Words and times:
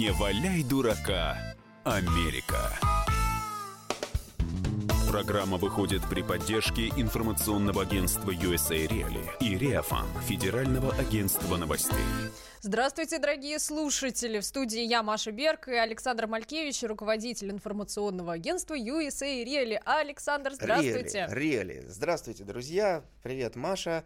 Не 0.00 0.12
валяй 0.12 0.62
дурака, 0.62 1.36
Америка. 1.84 2.72
Программа 5.06 5.58
выходит 5.58 6.00
при 6.08 6.22
поддержке 6.22 6.88
информационного 6.96 7.82
агентства 7.82 8.30
USA 8.30 8.88
Reali 8.88 9.28
и 9.40 9.58
Реафан, 9.58 10.06
Федерального 10.26 10.94
агентства 10.94 11.58
новостей. 11.58 11.98
Здравствуйте, 12.62 13.18
дорогие 13.18 13.58
слушатели! 13.58 14.38
В 14.40 14.44
студии 14.46 14.80
я, 14.80 15.02
Маша 15.02 15.32
Берг 15.32 15.68
и 15.68 15.74
Александр 15.74 16.26
Малькевич, 16.26 16.82
руководитель 16.84 17.50
информационного 17.50 18.32
агентства 18.32 18.78
USA 18.78 19.44
Reali. 19.44 19.78
Александр, 19.84 20.54
здравствуйте! 20.54 21.26
Реали. 21.28 21.84
Здравствуйте, 21.86 22.44
друзья! 22.44 23.04
Привет, 23.22 23.54
Маша! 23.54 24.04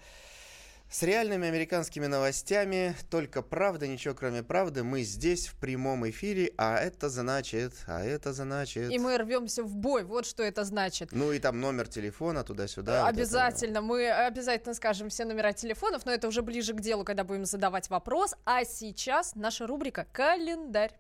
С 0.94 1.02
реальными 1.02 1.48
американскими 1.48 2.06
новостями, 2.06 2.94
только 3.10 3.42
правда, 3.42 3.88
ничего 3.88 4.14
кроме 4.14 4.44
правды, 4.44 4.84
мы 4.84 5.02
здесь 5.02 5.48
в 5.48 5.56
прямом 5.56 6.08
эфире, 6.08 6.52
а 6.56 6.78
это 6.78 7.08
значит, 7.08 7.72
а 7.88 8.04
это 8.04 8.32
значит... 8.32 8.92
И 8.92 8.98
мы 9.00 9.18
рвемся 9.18 9.64
в 9.64 9.74
бой, 9.74 10.04
вот 10.04 10.24
что 10.24 10.44
это 10.44 10.62
значит. 10.62 11.08
Ну 11.10 11.32
и 11.32 11.40
там 11.40 11.60
номер 11.60 11.88
телефона 11.88 12.44
туда-сюда. 12.44 13.08
Обязательно, 13.08 13.80
вот 13.80 13.88
мы 13.88 14.08
обязательно 14.08 14.72
скажем 14.72 15.08
все 15.08 15.24
номера 15.24 15.52
телефонов, 15.52 16.06
но 16.06 16.12
это 16.12 16.28
уже 16.28 16.42
ближе 16.42 16.74
к 16.74 16.80
делу, 16.80 17.02
когда 17.02 17.24
будем 17.24 17.44
задавать 17.44 17.90
вопрос. 17.90 18.36
А 18.44 18.64
сейчас 18.64 19.34
наша 19.34 19.66
рубрика 19.66 20.06
«Календарь». 20.12 20.92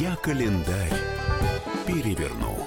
Я 0.00 0.16
календарь 0.16 0.94
переверну 1.86 2.61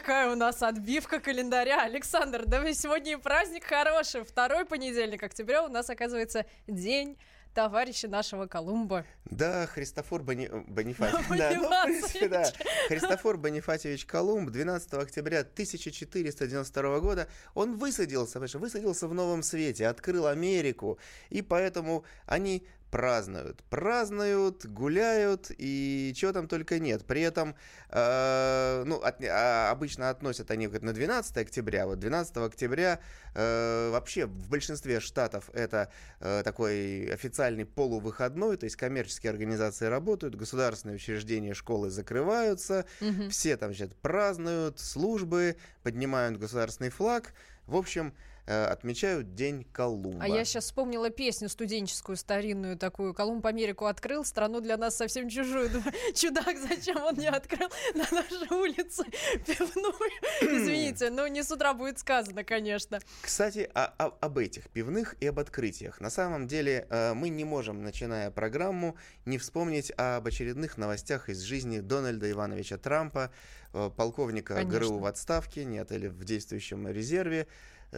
какая 0.00 0.28
у 0.32 0.34
нас 0.34 0.60
отбивка 0.60 1.20
календаря. 1.20 1.84
Александр, 1.84 2.46
да 2.46 2.74
сегодня 2.74 3.12
и 3.12 3.16
праздник 3.16 3.62
хороший. 3.62 4.24
Второй 4.24 4.64
понедельник 4.64 5.22
октября 5.22 5.62
у 5.62 5.68
нас, 5.68 5.88
оказывается, 5.88 6.46
день 6.66 7.16
товарища 7.54 8.08
нашего 8.08 8.48
Колумба. 8.48 9.04
Да, 9.24 9.68
Христофор 9.68 10.24
Бони... 10.24 10.48
Бонифатьевич. 10.66 11.26
Да, 11.38 11.52
ну, 11.54 11.68
в 11.68 11.84
принципе, 11.84 12.28
да. 12.28 12.44
Христофор 12.88 13.36
Бонифатьевич 13.36 14.04
Колумб 14.04 14.50
12 14.50 14.94
октября 14.94 15.40
1492 15.40 16.98
года 16.98 17.28
он 17.54 17.76
высадился, 17.76 18.40
высадился 18.40 19.06
в 19.06 19.14
Новом 19.14 19.44
Свете, 19.44 19.86
открыл 19.86 20.26
Америку, 20.26 20.98
и 21.30 21.40
поэтому 21.40 22.04
они 22.26 22.66
празднуют. 22.94 23.64
Празднуют, 23.70 24.66
гуляют 24.66 25.50
и 25.58 26.12
чего 26.14 26.30
там 26.30 26.46
только 26.46 26.78
нет. 26.78 27.04
При 27.04 27.22
этом, 27.22 27.56
э, 27.88 28.84
ну, 28.86 29.00
от, 29.00 29.16
а, 29.24 29.72
обычно 29.72 30.10
относят 30.10 30.52
они 30.52 30.68
на 30.68 30.92
12 30.92 31.36
октября. 31.38 31.88
Вот 31.88 31.98
12 31.98 32.36
октября 32.36 33.00
э, 33.34 33.90
вообще 33.90 34.26
в 34.26 34.48
большинстве 34.48 35.00
штатов 35.00 35.50
это 35.54 35.90
э, 36.20 36.42
такой 36.44 37.12
официальный 37.12 37.66
полувыходной, 37.66 38.56
то 38.58 38.64
есть 38.64 38.76
коммерческие 38.76 39.30
организации 39.30 39.86
работают, 39.86 40.36
государственные 40.36 40.94
учреждения, 40.94 41.52
школы 41.52 41.90
закрываются, 41.90 42.84
угу. 43.00 43.28
все 43.28 43.56
там, 43.56 43.70
значит, 43.70 43.96
празднуют, 43.96 44.78
службы, 44.78 45.56
поднимают 45.82 46.38
государственный 46.38 46.90
флаг. 46.90 47.34
В 47.66 47.74
общем, 47.74 48.14
отмечают 48.46 49.34
День 49.34 49.66
Колумба. 49.72 50.22
А 50.22 50.28
я 50.28 50.44
сейчас 50.44 50.64
вспомнила 50.64 51.10
песню 51.10 51.48
студенческую, 51.48 52.16
старинную 52.16 52.76
такую. 52.76 53.14
Колумб 53.14 53.44
Америку 53.46 53.86
открыл, 53.86 54.24
страну 54.24 54.60
для 54.60 54.76
нас 54.76 54.96
совсем 54.96 55.28
чужую. 55.28 55.70
Чудак, 56.14 56.56
зачем 56.58 57.02
он 57.02 57.14
не 57.16 57.28
открыл 57.28 57.68
на 57.94 58.06
нашей 58.10 58.54
улице 58.54 59.04
пивную? 59.46 59.94
Извините, 60.42 61.10
но 61.10 61.26
не 61.26 61.42
с 61.42 61.50
утра 61.50 61.74
будет 61.74 61.98
сказано, 61.98 62.44
конечно. 62.44 63.00
Кстати, 63.22 63.70
о, 63.74 63.84
о, 63.84 64.16
об 64.20 64.38
этих 64.38 64.68
пивных 64.68 65.16
и 65.20 65.26
об 65.26 65.38
открытиях. 65.38 66.00
На 66.00 66.10
самом 66.10 66.46
деле 66.46 66.86
э, 66.90 67.14
мы 67.14 67.28
не 67.28 67.44
можем, 67.44 67.82
начиная 67.82 68.30
программу, 68.30 68.96
не 69.24 69.38
вспомнить 69.38 69.92
об 69.96 70.26
очередных 70.26 70.76
новостях 70.76 71.28
из 71.28 71.40
жизни 71.40 71.80
Дональда 71.80 72.30
Ивановича 72.30 72.78
Трампа, 72.78 73.30
э, 73.72 73.90
полковника 73.96 74.54
Конечно. 74.54 74.78
ГРУ 74.78 74.98
в 74.98 75.06
отставке, 75.06 75.64
нет, 75.64 75.92
или 75.92 76.08
в 76.08 76.24
действующем 76.24 76.88
резерве, 76.88 77.46
Э, 77.46 77.48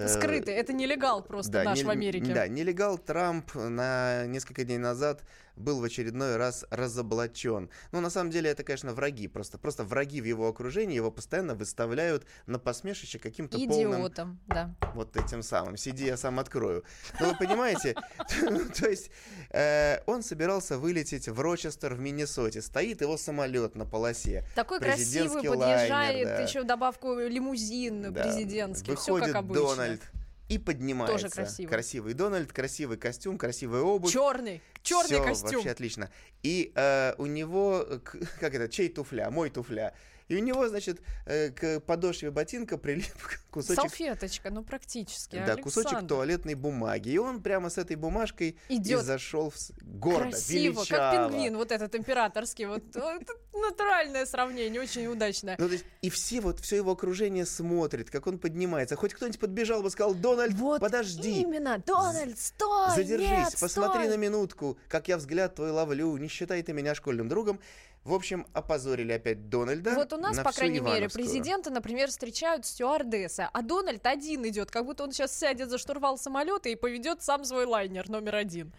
Скрытый, 0.06 0.54
это 0.54 0.72
нелегал 0.72 1.22
просто 1.22 1.52
да, 1.52 1.64
наш 1.64 1.78
не, 1.78 1.84
в 1.84 1.90
Америке. 1.90 2.34
Да, 2.34 2.48
нелегал 2.48 2.98
Трамп 2.98 3.54
на 3.54 4.26
несколько 4.26 4.64
дней 4.64 4.78
назад 4.78 5.22
был 5.56 5.80
в 5.80 5.84
очередной 5.84 6.36
раз 6.36 6.64
разоблачен. 6.70 7.70
Ну, 7.92 8.00
на 8.00 8.10
самом 8.10 8.30
деле, 8.30 8.50
это, 8.50 8.62
конечно, 8.62 8.92
враги, 8.92 9.28
просто, 9.28 9.58
просто 9.58 9.84
враги 9.84 10.20
в 10.20 10.24
его 10.24 10.48
окружении 10.48 10.96
его 10.96 11.10
постоянно 11.10 11.54
выставляют 11.54 12.26
на 12.46 12.58
посмешище 12.58 13.18
каким-то 13.18 13.56
Идиотом, 13.56 14.12
полным... 14.12 14.40
да. 14.46 14.74
Вот 14.94 15.16
этим 15.16 15.42
самым. 15.42 15.76
Сиди, 15.76 16.06
я 16.06 16.16
сам 16.16 16.38
открою. 16.38 16.84
Ну, 17.20 17.30
вы 17.30 17.36
понимаете? 17.36 17.94
То 18.80 18.88
есть, 18.88 19.10
э, 19.50 20.00
он 20.06 20.22
собирался 20.22 20.78
вылететь 20.78 21.28
в 21.28 21.40
Рочестер 21.40 21.94
в 21.94 22.00
Миннесоте. 22.00 22.62
Стоит 22.62 23.00
его 23.00 23.16
самолет 23.16 23.74
на 23.74 23.84
полосе. 23.84 24.44
Такой 24.54 24.80
красивый, 24.80 25.42
подъезжает, 25.42 26.48
еще 26.48 26.62
добавку 26.62 27.14
лимузин 27.18 28.14
президентский. 28.14 28.94
Все 28.96 29.18
как 29.18 29.34
обычно. 29.34 29.66
Дональд. 29.66 30.02
И 30.48 30.58
поднимается. 30.58 31.16
Тоже 31.16 31.28
красивый. 31.28 31.70
Красивый 31.72 32.14
Дональд, 32.14 32.52
красивый 32.52 32.96
костюм, 32.96 33.36
красивая 33.36 33.82
обувь. 33.82 34.12
Черный, 34.12 34.62
черный 34.82 35.16
Все, 35.16 35.24
костюм. 35.24 35.50
вообще 35.54 35.70
отлично. 35.70 36.10
И 36.42 36.72
э, 36.74 37.14
у 37.18 37.26
него, 37.26 37.84
как 38.40 38.54
это, 38.54 38.68
чей 38.68 38.88
туфля? 38.88 39.30
Мой 39.30 39.50
туфля. 39.50 39.92
И 40.28 40.36
у 40.36 40.40
него, 40.40 40.68
значит, 40.68 41.00
э, 41.24 41.50
к 41.50 41.80
подошве 41.80 42.30
ботинка 42.30 42.78
прилип 42.78 43.06
кусочек... 43.50 43.80
Салфеточка, 43.82 44.50
ну 44.50 44.62
практически, 44.64 45.36
Да, 45.36 45.52
Александр. 45.52 45.62
кусочек 45.62 46.08
туалетной 46.08 46.54
бумаги. 46.54 47.10
И 47.10 47.18
он 47.18 47.42
прямо 47.42 47.70
с 47.70 47.78
этой 47.78 47.96
бумажкой 47.96 48.56
Идет. 48.68 49.02
и 49.02 49.04
зашел 49.04 49.50
в... 49.50 49.56
гордо, 49.82 50.30
Красиво, 50.30 50.80
величаво. 50.80 50.98
как 50.98 51.30
пингвин, 51.30 51.56
вот 51.56 51.70
этот 51.70 51.94
императорский. 51.94 52.66
Вот 52.66 52.82
натуральное 53.52 54.26
сравнение, 54.26 54.80
очень 54.80 55.06
удачное. 55.06 55.56
Ну, 55.58 55.66
то 55.66 55.72
есть, 55.72 55.84
и 56.02 56.10
все 56.10 56.40
вот, 56.40 56.60
все 56.60 56.76
его 56.76 56.92
окружение 56.92 57.46
смотрит, 57.46 58.10
как 58.10 58.26
он 58.26 58.38
поднимается. 58.38 58.96
Хоть 58.96 59.14
кто-нибудь 59.14 59.38
подбежал 59.40 59.82
бы, 59.82 59.90
сказал, 59.90 60.14
Дональд, 60.14 60.54
вот 60.54 60.80
подожди. 60.80 61.40
именно, 61.40 61.78
Дональд, 61.86 62.38
стой, 62.38 62.96
Задержись, 62.96 63.28
нет, 63.28 63.56
посмотри 63.60 64.04
стой. 64.04 64.16
на 64.16 64.20
минутку, 64.20 64.78
как 64.88 65.08
я 65.08 65.16
взгляд 65.16 65.54
твой 65.54 65.70
ловлю, 65.70 66.16
не 66.16 66.28
считай 66.28 66.62
ты 66.62 66.72
меня 66.72 66.94
школьным 66.94 67.28
другом. 67.28 67.60
В 68.06 68.14
общем, 68.14 68.46
опозорили 68.52 69.10
опять 69.10 69.48
Дональда. 69.48 69.96
Вот 69.96 70.12
у 70.12 70.16
нас, 70.16 70.38
по 70.38 70.52
крайней 70.52 70.78
мере, 70.78 71.08
президента, 71.08 71.70
например, 71.70 72.08
встречают 72.08 72.64
стюардессы, 72.64 73.48
а 73.52 73.62
Дональд 73.62 74.06
один 74.06 74.46
идет, 74.46 74.70
как 74.70 74.86
будто 74.86 75.02
он 75.02 75.10
сейчас 75.10 75.36
сядет 75.36 75.70
за 75.70 75.78
штурвал 75.78 76.16
самолета 76.16 76.68
и 76.68 76.76
поведет 76.76 77.22
сам 77.22 77.44
свой 77.44 77.64
лайнер 77.64 78.08
номер 78.08 78.36
один. 78.36 78.72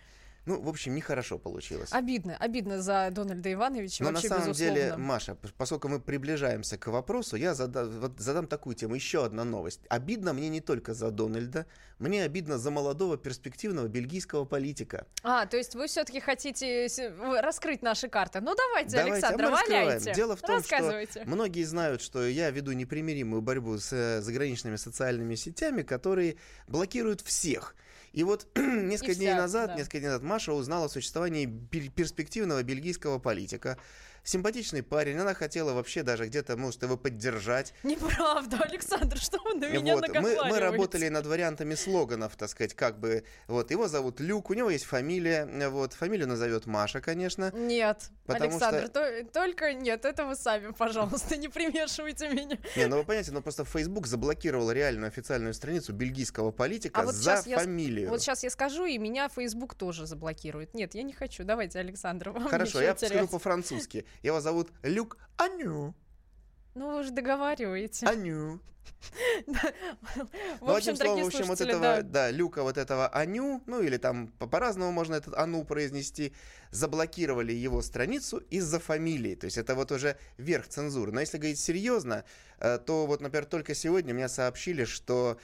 Ну, 0.48 0.62
в 0.62 0.70
общем, 0.70 0.96
нехорошо 0.96 1.38
получилось. 1.38 1.90
Обидно, 1.92 2.38
обидно 2.38 2.82
за 2.82 3.10
Дональда 3.12 3.52
Ивановича. 3.52 4.06
Но 4.06 4.12
вообще, 4.12 4.30
на 4.30 4.36
самом 4.36 4.52
безусловно. 4.52 4.76
деле, 4.76 4.96
Маша, 4.96 5.38
поскольку 5.58 5.90
мы 5.90 6.00
приближаемся 6.00 6.78
к 6.78 6.88
вопросу, 6.88 7.36
я 7.36 7.54
задам, 7.54 7.90
вот 8.00 8.18
задам 8.18 8.48
такую 8.48 8.74
тему. 8.74 8.96
Еще 8.96 9.26
одна 9.26 9.44
новость. 9.44 9.82
Обидно 9.90 10.32
мне 10.32 10.48
не 10.48 10.62
только 10.62 10.94
за 10.94 11.12
Дональда, 11.12 11.66
мне 12.00 12.24
обидно 12.24 12.58
за 12.58 12.72
молодого 12.72 13.18
перспективного 13.18 13.88
бельгийского 13.88 14.46
политика. 14.46 15.06
А, 15.22 15.46
то 15.48 15.58
есть 15.58 15.76
вы 15.76 15.88
все-таки 15.88 16.22
хотите 16.22 16.88
раскрыть 17.42 17.82
наши 17.82 18.08
карты. 18.08 18.40
Ну, 18.40 18.56
давайте, 18.56 18.96
давайте 18.96 19.28
Александр, 19.28 19.46
а 19.46 19.50
валяйте. 19.50 20.14
Дело 20.14 20.38
в 20.38 20.42
том, 20.42 20.64
что 20.64 21.04
многие 21.26 21.64
знают, 21.64 22.02
что 22.02 22.26
я 22.26 22.52
веду 22.52 22.72
непримиримую 22.72 23.42
борьбу 23.42 23.78
с 23.78 23.92
э, 23.92 24.22
заграничными 24.22 24.78
социальными 24.78 25.36
сетями, 25.36 25.82
которые 25.82 26.38
блокируют 26.70 27.20
всех. 27.20 27.76
И 28.14 28.24
вот 28.24 28.48
несколько 28.56 29.12
и 29.12 29.16
дней 29.16 29.28
вся, 29.28 29.38
назад, 29.38 29.68
да. 29.72 29.76
несколько 29.76 30.00
дней 30.00 30.08
назад 30.08 30.24
Маша 30.24 30.54
узнала 30.54 30.86
о 30.86 30.90
существовании 30.90 31.46
перспективного 31.46 32.64
бельгийского 32.64 33.20
политика, 33.20 33.78
симпатичный 34.28 34.84
парень, 34.84 35.18
она 35.18 35.34
хотела 35.34 35.74
вообще 35.74 36.04
даже 36.04 36.26
где-то, 36.26 36.58
может, 36.58 36.84
его 36.84 36.98
поддержать. 36.98 37.74
Неправда, 37.84 38.58
Александр, 38.62 39.18
что 39.18 39.40
вы 39.44 39.56
на 39.56 39.70
меня 39.70 39.96
вот, 39.96 40.08
мы, 40.10 40.38
мы 40.50 40.60
работали 40.60 41.08
над 41.08 41.26
вариантами 41.26 41.76
слоганов, 41.76 42.36
так 42.36 42.50
сказать, 42.50 42.74
как 42.74 43.00
бы, 43.00 43.24
вот, 43.48 43.72
его 43.72 43.88
зовут 43.88 44.20
Люк, 44.20 44.50
у 44.50 44.54
него 44.54 44.70
есть 44.70 44.86
фамилия, 44.86 45.70
вот, 45.70 45.94
фамилию 45.94 46.28
назовет 46.28 46.66
Маша, 46.66 47.00
конечно. 47.00 47.52
Нет, 47.54 48.10
Александр, 48.28 48.86
что... 48.86 48.90
то, 48.90 49.26
только 49.32 49.74
нет, 49.74 50.04
это 50.04 50.26
вы 50.26 50.36
сами, 50.36 50.74
пожалуйста, 50.74 51.38
не 51.38 51.48
примешивайте 51.48 52.30
меня. 52.30 52.58
Не, 52.76 52.88
ну 52.88 52.98
вы 52.98 53.04
понимаете, 53.04 53.32
ну 53.32 53.42
просто 53.42 53.64
Facebook 53.64 54.08
заблокировал 54.08 54.72
реальную 54.72 55.08
официальную 55.08 55.54
страницу 55.54 55.94
бельгийского 55.94 56.52
политика 56.52 57.02
а 57.02 57.06
вот 57.06 57.16
за 57.16 57.38
фамилию. 57.38 58.06
Я, 58.06 58.10
вот 58.10 58.22
сейчас 58.22 58.44
я 58.44 58.50
скажу, 58.50 58.86
и 58.86 58.98
меня 58.98 59.30
Facebook 59.30 59.76
тоже 59.76 60.06
заблокирует. 60.06 60.74
Нет, 60.74 60.96
я 60.96 61.04
не 61.04 61.14
хочу. 61.14 61.44
Давайте, 61.46 61.80
Александр, 61.80 62.32
вам 62.32 62.50
Хорошо, 62.50 62.82
я 62.82 62.96
скажу 62.96 63.28
по-французски. 63.28 64.06
Его 64.24 64.42
зовут 64.42 64.72
Люк 64.84 65.18
Аню. 65.38 65.94
Ну, 66.76 66.96
вы 66.98 67.04
же 67.04 67.12
договариваете. 67.12 68.06
Аню. 68.06 68.60
В 70.62 70.70
общем, 70.70 70.96
словом, 70.96 71.24
в 71.24 71.28
общем, 71.28 71.46
вот 71.46 71.62
этого, 71.62 72.02
да, 72.04 72.32
люка 72.32 72.64
вот 72.64 72.78
этого 72.78 73.08
Аню, 73.08 73.62
ну 73.66 73.82
или 73.82 73.98
там 73.98 74.28
по-разному 74.28 74.92
можно 74.92 75.16
этот 75.16 75.36
Ану 75.36 75.64
произнести, 75.64 76.34
заблокировали 76.72 77.54
его 77.54 77.82
страницу 77.82 78.38
из-за 78.50 78.80
фамилии. 78.80 79.36
То 79.36 79.46
есть 79.46 79.58
это 79.58 79.76
вот 79.76 79.92
уже 79.92 80.18
верх 80.38 80.68
цензуры. 80.68 81.12
Но 81.12 81.20
если 81.20 81.38
говорить 81.38 81.60
серьезно, 81.60 82.26
э, 82.60 82.80
то 82.80 83.06
вот, 83.06 83.22
например, 83.22 83.46
только 83.46 83.74
сегодня 83.74 84.14
мне 84.14 84.28
сообщили, 84.30 84.86
что 84.86 85.38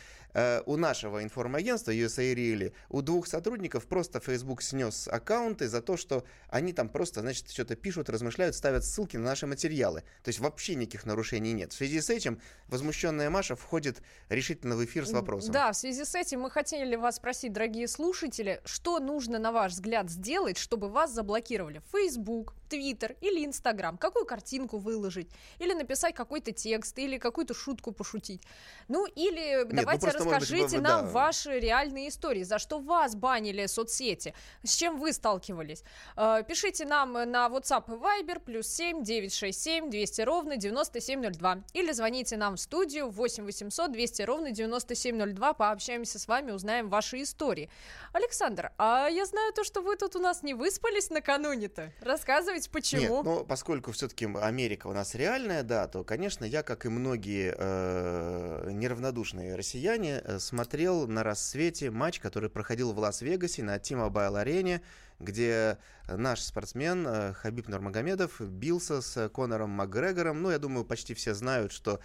у 0.65 0.77
нашего 0.77 1.24
информагентства 1.24 1.91
USA 1.91 2.33
Really, 2.33 2.74
у 2.89 3.01
двух 3.01 3.27
сотрудников 3.27 3.85
просто 3.85 4.19
Facebook 4.19 4.62
снес 4.62 5.07
аккаунты 5.07 5.68
за 5.68 5.81
то, 5.81 5.97
что 5.97 6.25
они 6.50 6.74
там 6.74 6.89
просто, 6.89 7.21
значит, 7.21 7.51
что-то 7.51 7.75
пишут, 7.75 8.09
размышляют, 8.09 8.56
ставят 8.56 8.83
ссылки 8.83 9.18
на 9.18 9.25
наши 9.25 9.45
материалы. 9.45 10.01
То 10.24 10.30
есть 10.30 10.39
вообще 10.39 10.75
никаких 10.75 11.06
нарушений 11.06 11.53
нет. 11.53 11.71
В 11.71 11.75
связи 11.75 12.01
с 12.01 12.09
этим 12.09 12.41
возмущенная 12.68 13.30
Маша 13.30 13.56
входит 13.56 14.01
решительно 14.30 14.75
в 14.75 14.83
эфир 14.83 15.06
с 15.06 15.12
вопросом. 15.12 15.51
Да, 15.51 15.71
в 15.71 15.75
связи 15.75 16.03
с 16.03 16.15
этим 16.15 16.41
мы 16.41 16.50
хотели 16.50 16.95
вас 16.95 17.18
спросить, 17.18 17.53
дорогие 17.53 17.88
слушатели, 17.88 18.62
что 18.65 19.00
нужно, 19.00 19.39
на 19.39 19.51
ваш 19.51 19.74
взгляд, 19.74 20.09
сделать, 20.09 20.57
чтобы 20.57 20.89
вас 20.89 21.12
заблокировали? 21.13 21.81
Facebook, 21.91 22.53
Twitter 22.69 23.15
или 23.21 23.45
Instagram? 23.47 23.97
Какую 23.97 24.25
картинку 24.25 24.77
выложить? 24.77 25.30
Или 25.59 25.74
написать 25.74 26.15
какой-то 26.15 26.51
текст, 26.51 26.97
или 26.97 27.18
какую-то 27.18 27.53
шутку 27.53 27.91
пошутить? 27.91 28.41
Ну, 28.88 29.06
или 29.06 29.63
Нет, 29.63 29.71
ну 29.71 29.77
давайте 29.77 30.07
ну, 30.07 30.22
расскажите 30.31 30.77
быть, 30.77 30.81
нам 30.81 31.05
да. 31.05 31.11
ваши 31.11 31.59
реальные 31.59 32.09
истории, 32.09 32.43
за 32.43 32.59
что 32.59 32.79
вас 32.79 33.15
банили 33.15 33.65
соцсети, 33.65 34.33
с 34.63 34.75
чем 34.75 34.99
вы 34.99 35.13
сталкивались. 35.13 35.83
Э, 36.15 36.43
пишите 36.47 36.85
нам 36.85 37.13
на 37.13 37.47
WhatsApp 37.47 37.85
и 37.87 37.97
Viber, 37.97 38.39
плюс 38.39 38.67
7 38.67 39.03
967 39.03 39.89
200 39.89 40.21
ровно 40.21 40.57
9702. 40.57 41.63
Или 41.73 41.91
звоните 41.91 42.37
нам 42.37 42.55
в 42.55 42.59
студию 42.59 43.09
8 43.09 43.45
800 43.45 43.91
200 43.91 44.21
ровно 44.23 44.51
9702. 44.51 45.53
Пообщаемся 45.53 46.19
с 46.19 46.27
вами, 46.27 46.51
узнаем 46.51 46.89
ваши 46.89 47.21
истории. 47.21 47.69
Александр, 48.13 48.71
а 48.77 49.07
я 49.07 49.25
знаю 49.25 49.53
то, 49.53 49.63
что 49.63 49.81
вы 49.81 49.95
тут 49.95 50.15
у 50.15 50.19
нас 50.19 50.43
не 50.43 50.53
выспались 50.53 51.09
накануне-то. 51.09 51.91
Рассказывайте, 52.01 52.69
почему. 52.69 53.01
Нет, 53.01 53.23
ну, 53.23 53.45
поскольку 53.45 53.91
все-таки 53.91 54.25
Америка 54.25 54.87
у 54.87 54.93
нас 54.93 55.15
реальная, 55.15 55.63
да, 55.63 55.87
то, 55.87 56.03
конечно, 56.03 56.45
я, 56.45 56.63
как 56.63 56.85
и 56.85 56.89
многие 56.89 57.55
э, 57.57 58.71
неравнодушные 58.71 59.55
россияне, 59.55 60.12
э, 60.24 60.39
смотрел 60.39 61.07
на 61.07 61.24
рассвете 61.24 61.92
матч, 61.92 62.19
который 62.19 62.50
проходил 62.50 62.94
в 62.94 63.00
Лас-Вегасе 63.00 63.63
на 63.63 63.80
T-Mobile 63.80 64.39
арене, 64.39 64.81
где 65.19 65.77
наш 66.07 66.42
спортсмен 66.42 67.06
э, 67.07 67.33
Хабиб 67.33 67.68
Нурмагомедов 67.68 68.42
бился 68.42 69.01
с 69.01 69.30
Конором 69.30 69.69
Макгрегором. 69.69 70.42
Ну, 70.42 70.51
я 70.51 70.60
думаю, 70.60 70.86
почти 70.86 71.13
все 71.13 71.33
знают, 71.33 71.71
что 71.71 72.00
Э, 72.00 72.01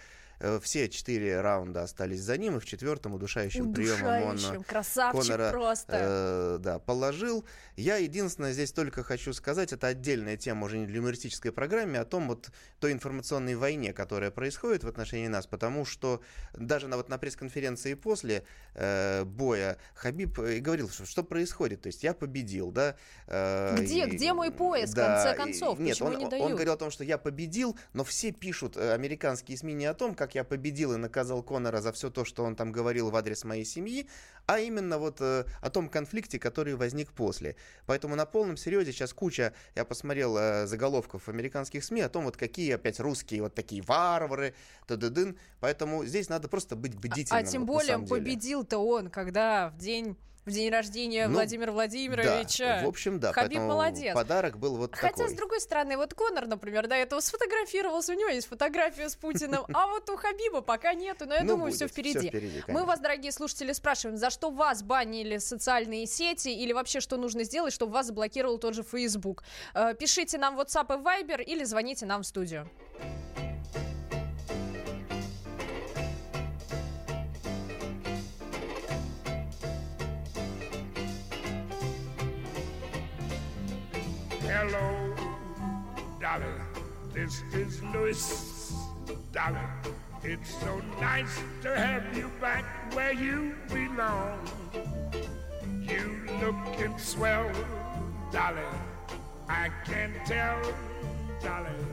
все 0.61 0.89
четыре 0.89 1.41
раунда 1.41 1.83
остались 1.83 2.21
за 2.21 2.37
ним, 2.37 2.57
и 2.57 2.59
в 2.59 2.65
четвертом 2.65 3.13
удушающим, 3.13 3.69
удушающим 3.69 4.05
приемом 4.05 4.57
он 4.57 4.63
красавчик 4.63 5.27
Конора 5.27 5.51
просто. 5.51 5.91
Э, 5.91 6.57
да, 6.59 6.79
положил. 6.79 7.45
Я 7.75 7.97
единственное 7.97 8.53
здесь 8.53 8.71
только 8.71 9.03
хочу 9.03 9.33
сказать, 9.33 9.73
это 9.73 9.87
отдельная 9.87 10.37
тема 10.37 10.65
уже 10.65 10.77
не 10.77 10.85
для 10.85 10.97
юмористической 10.97 11.51
программе, 11.51 11.99
о 11.99 12.05
том 12.05 12.27
вот 12.27 12.49
той 12.79 12.91
информационной 12.91 13.55
войне, 13.55 13.93
которая 13.93 14.31
происходит 14.31 14.83
в 14.83 14.87
отношении 14.87 15.27
нас, 15.27 15.47
потому 15.47 15.85
что 15.85 16.21
даже 16.53 16.87
на, 16.87 16.97
вот 16.97 17.09
на 17.09 17.17
пресс-конференции 17.17 17.93
после 17.93 18.43
э, 18.75 19.23
боя 19.23 19.77
Хабиб 19.95 20.39
и 20.39 20.59
говорил, 20.59 20.89
что, 20.89 21.05
что 21.05 21.23
происходит, 21.23 21.81
то 21.81 21.87
есть 21.87 22.03
я 22.03 22.13
победил, 22.13 22.71
да. 22.71 22.95
Э, 23.27 23.75
где, 23.77 24.05
и, 24.05 24.09
где 24.09 24.33
мой 24.33 24.51
пояс, 24.51 24.91
да, 24.91 25.21
в 25.21 25.23
конце 25.23 25.37
концов, 25.37 25.79
и, 25.79 25.83
нет, 25.83 26.01
он, 26.01 26.17
не 26.17 26.27
дают? 26.27 26.45
он 26.45 26.51
говорил 26.53 26.73
о 26.73 26.77
том, 26.77 26.91
что 26.91 27.03
я 27.03 27.17
победил, 27.17 27.77
но 27.93 28.03
все 28.03 28.31
пишут, 28.31 28.77
э, 28.77 28.93
американские 28.93 29.57
СМИ, 29.57 29.73
не 29.73 29.85
о 29.85 29.93
том, 29.93 30.15
как 30.15 30.28
как 30.29 30.35
я 30.35 30.43
победил 30.43 30.93
и 30.93 30.97
наказал 30.97 31.41
Конора 31.41 31.81
за 31.81 31.91
все 31.91 32.11
то, 32.11 32.23
что 32.23 32.43
он 32.43 32.55
там 32.55 32.71
говорил 32.71 33.09
в 33.09 33.15
адрес 33.15 33.43
моей 33.45 33.65
семьи, 33.65 34.07
а 34.45 34.59
именно 34.59 34.99
вот 34.99 35.21
э, 35.21 35.45
о 35.59 35.69
том 35.71 35.89
конфликте, 35.89 36.37
который 36.37 36.75
возник 36.75 37.11
после. 37.11 37.55
Поэтому 37.87 38.15
на 38.15 38.27
полном 38.27 38.55
серьезе 38.55 38.91
сейчас 38.91 39.11
куча, 39.11 39.53
я 39.75 39.85
посмотрел 39.85 40.37
э, 40.37 40.67
заголовков 40.67 41.29
американских 41.29 41.83
СМИ 41.83 42.01
о 42.01 42.09
том, 42.09 42.25
вот 42.25 42.37
какие 42.37 42.73
опять 42.73 42.99
русские 42.99 43.41
вот 43.41 43.55
такие 43.55 43.81
варвары, 43.81 44.53
тададын. 44.85 45.35
Поэтому 45.61 46.05
здесь 46.05 46.29
надо 46.29 46.47
просто 46.47 46.75
быть 46.75 46.93
бдительным. 46.95 47.43
А, 47.43 47.47
а 47.47 47.51
тем 47.51 47.65
вот, 47.65 47.73
более 47.73 47.97
победил-то 47.97 48.77
он, 48.77 49.09
когда 49.09 49.69
в 49.69 49.77
день 49.77 50.15
в 50.49 50.51
день 50.51 50.71
рождения 50.71 51.27
ну, 51.27 51.35
Владимира 51.35 51.71
Владимировича. 51.71 52.79
Да, 52.79 52.85
в 52.85 52.89
общем, 52.89 53.19
да. 53.19 53.31
Хабиб 53.31 53.59
молодец. 53.59 54.13
Подарок 54.13 54.57
был 54.57 54.77
вот 54.77 54.95
Хотя, 54.95 55.15
такой. 55.15 55.29
с 55.29 55.33
другой 55.33 55.61
стороны, 55.61 55.97
вот 55.97 56.13
Конор, 56.13 56.47
например, 56.47 56.87
до 56.87 56.95
этого 56.95 57.19
сфотографировался, 57.19 58.13
у 58.13 58.15
него 58.15 58.29
есть 58.29 58.47
фотография 58.47 59.09
с 59.09 59.15
Путиным, 59.15 59.65
а 59.73 59.87
вот 59.87 60.09
у 60.09 60.17
Хабиба 60.17 60.61
пока 60.61 60.93
нету, 60.93 61.25
но 61.25 61.35
я 61.35 61.41
ну, 61.43 61.49
думаю, 61.55 61.71
все 61.71 61.87
впереди. 61.87 62.29
впереди 62.29 62.63
Мы 62.67 62.85
вас, 62.85 62.99
дорогие 62.99 63.31
слушатели, 63.31 63.71
спрашиваем, 63.71 64.17
за 64.17 64.29
что 64.29 64.49
вас 64.49 64.83
банили 64.83 65.37
социальные 65.37 66.05
сети 66.07 66.49
или 66.49 66.73
вообще 66.73 66.99
что 66.99 67.17
нужно 67.17 67.43
сделать, 67.43 67.73
чтобы 67.73 67.93
вас 67.93 68.07
заблокировал 68.07 68.57
тот 68.57 68.73
же 68.73 68.83
Facebook. 68.83 69.43
Э, 69.73 69.93
пишите 69.93 70.37
нам 70.37 70.55
в 70.55 70.59
WhatsApp 70.59 70.99
и 70.99 71.03
Viber 71.03 71.43
или 71.43 71.63
звоните 71.63 72.05
нам 72.05 72.23
в 72.23 72.27
студию. 72.27 72.69
Hello, 84.49 85.13
darling. 86.19 86.59
This 87.13 87.43
is 87.53 87.83
Louis, 87.93 88.73
darling. 89.31 89.69
It's 90.23 90.55
so 90.55 90.81
nice 90.99 91.39
to 91.61 91.77
have 91.77 92.17
you 92.17 92.31
back 92.41 92.65
where 92.95 93.13
you 93.13 93.53
belong. 93.67 94.39
You 95.83 96.25
looking 96.41 96.97
swell, 96.97 97.51
darling. 98.31 98.75
I 99.47 99.69
can 99.85 100.15
tell, 100.25 100.59
darling. 101.43 101.85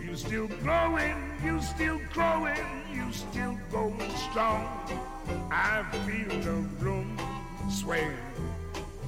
You 0.00 0.16
still 0.16 0.48
growing, 0.64 1.18
you 1.44 1.60
still 1.60 2.00
growing, 2.10 2.66
you 2.90 3.12
still 3.12 3.58
going 3.70 4.16
strong. 4.30 4.66
I 5.50 5.84
feel 6.06 6.40
the 6.40 6.56
room 6.80 7.18
sway 7.68 8.14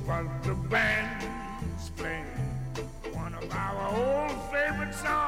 while 0.05 0.31
the 0.43 0.53
band's 0.69 1.38
Chainsaw! 4.99 5.28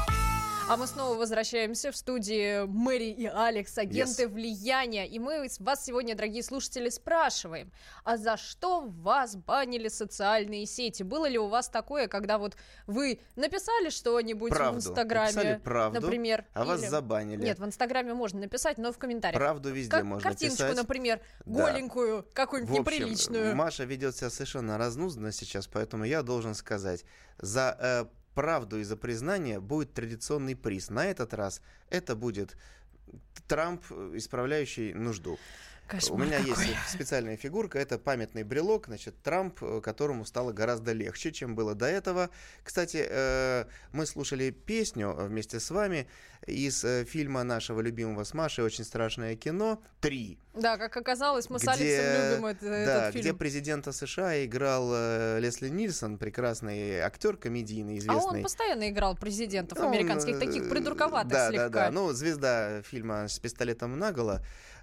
А 0.71 0.77
мы 0.77 0.87
снова 0.87 1.17
возвращаемся 1.17 1.91
в 1.91 1.97
студии 1.97 2.65
Мэри 2.65 3.09
и 3.11 3.25
Алекс, 3.25 3.77
агенты 3.77 4.23
Yes. 4.23 4.27
влияния. 4.29 5.05
И 5.05 5.19
мы 5.19 5.45
вас 5.59 5.83
сегодня, 5.83 6.15
дорогие 6.15 6.43
слушатели, 6.43 6.87
спрашиваем, 6.87 7.73
а 8.05 8.15
за 8.15 8.37
что 8.37 8.79
вас 8.79 9.35
банили 9.35 9.89
социальные 9.89 10.65
сети? 10.67 11.03
Было 11.03 11.25
ли 11.27 11.37
у 11.37 11.47
вас 11.47 11.67
такое, 11.67 12.07
когда 12.07 12.37
вот 12.37 12.55
вы 12.87 13.19
написали 13.35 13.89
что-нибудь 13.89 14.53
в 14.53 14.75
Инстаграме, 14.75 15.59
правду, 15.61 15.99
например? 15.99 16.45
а 16.53 16.63
вас 16.63 16.81
или- 16.83 16.87
забанили. 16.87 17.43
Нет, 17.43 17.59
в 17.59 17.65
Инстаграме 17.65 18.13
можно 18.13 18.39
написать, 18.39 18.77
но 18.77 18.93
в 18.93 18.97
комментариях. 18.97 19.37
Правду 19.41 19.71
везде 19.71 19.91
Как 19.91 20.05
можно 20.05 20.23
картиночку, 20.29 20.63
писать. 20.63 20.77
например, 20.77 21.19
Да. 21.45 21.65
голенькую, 21.65 22.25
какую-нибудь 22.31 22.77
В 22.77 22.79
общем, 22.79 22.93
неприличную. 23.01 23.55
Маша 23.57 23.83
ведет 23.83 24.15
себя 24.15 24.29
совершенно 24.29 24.77
разнузданно 24.77 25.33
сейчас, 25.33 25.67
поэтому 25.67 26.05
я 26.05 26.23
должен 26.23 26.55
сказать, 26.55 27.03
за 27.39 27.75
э, 27.77 28.05
правду 28.33 28.79
и 28.79 28.83
за 28.83 28.97
признание 28.97 29.59
будет 29.59 29.93
традиционный 29.93 30.55
приз. 30.55 30.89
На 30.89 31.05
этот 31.05 31.33
раз 31.33 31.61
это 31.89 32.15
будет 32.15 32.57
Трамп, 33.47 33.83
э, 33.89 34.11
исправляющий 34.15 34.93
нужду. 34.93 35.37
Кошмар 35.91 36.21
У 36.21 36.23
меня 36.23 36.37
какой. 36.37 36.49
есть 36.67 36.77
специальная 36.89 37.35
фигурка, 37.35 37.77
это 37.77 37.97
памятный 37.99 38.43
брелок, 38.43 38.85
значит, 38.87 39.13
Трамп, 39.23 39.61
э, 39.61 39.81
которому 39.83 40.23
стало 40.23 40.53
гораздо 40.53 40.93
легче, 40.93 41.33
чем 41.33 41.53
было 41.53 41.75
до 41.75 41.85
этого. 41.85 42.29
Кстати, 42.63 43.05
э, 43.09 43.65
мы 43.91 44.05
слушали 44.05 44.51
песню 44.51 45.09
э, 45.17 45.27
вместе 45.27 45.59
с 45.59 45.69
вами 45.69 46.07
из 46.47 46.83
фильма 47.07 47.43
нашего 47.43 47.81
любимого 47.81 48.23
с 48.23 48.33
Машей 48.33 48.63
«Очень 48.63 48.83
страшное 48.83 49.35
кино» 49.35 49.79
«Три». 49.99 50.39
Да, 50.55 50.77
как 50.77 50.97
оказалось, 50.97 51.49
мы 51.51 51.59
с 51.59 51.61
где- 51.61 51.71
Алексом 51.71 52.31
любим 52.31 52.45
это- 52.47 52.65
да, 52.65 52.77
этот 53.09 53.13
где 53.15 53.23
фильм. 53.23 53.37
президента 53.37 53.91
США 53.91 54.43
играл 54.45 54.89
Лесли 55.39 55.69
Нильсон, 55.69 56.17
прекрасный 56.17 56.99
актер 57.01 57.37
комедийный, 57.37 57.95
А 57.95 57.97
известный. 57.99 58.37
он 58.37 58.43
постоянно 58.43 58.89
играл 58.89 59.15
президентов 59.15 59.77
Ну, 59.77 59.85
он, 59.85 59.91
американских, 59.93 60.37
э, 60.37 60.39
таких 60.39 60.67
придурковатых 60.69 61.31
да, 61.31 61.49
слегка. 61.49 61.69
Да, 61.69 61.85
да, 61.85 61.91
ну, 61.91 62.11
звезда 62.11 62.81
фильма 62.83 63.27
с 63.27 63.37
пистолетом 63.37 63.99
наголо. 63.99 64.41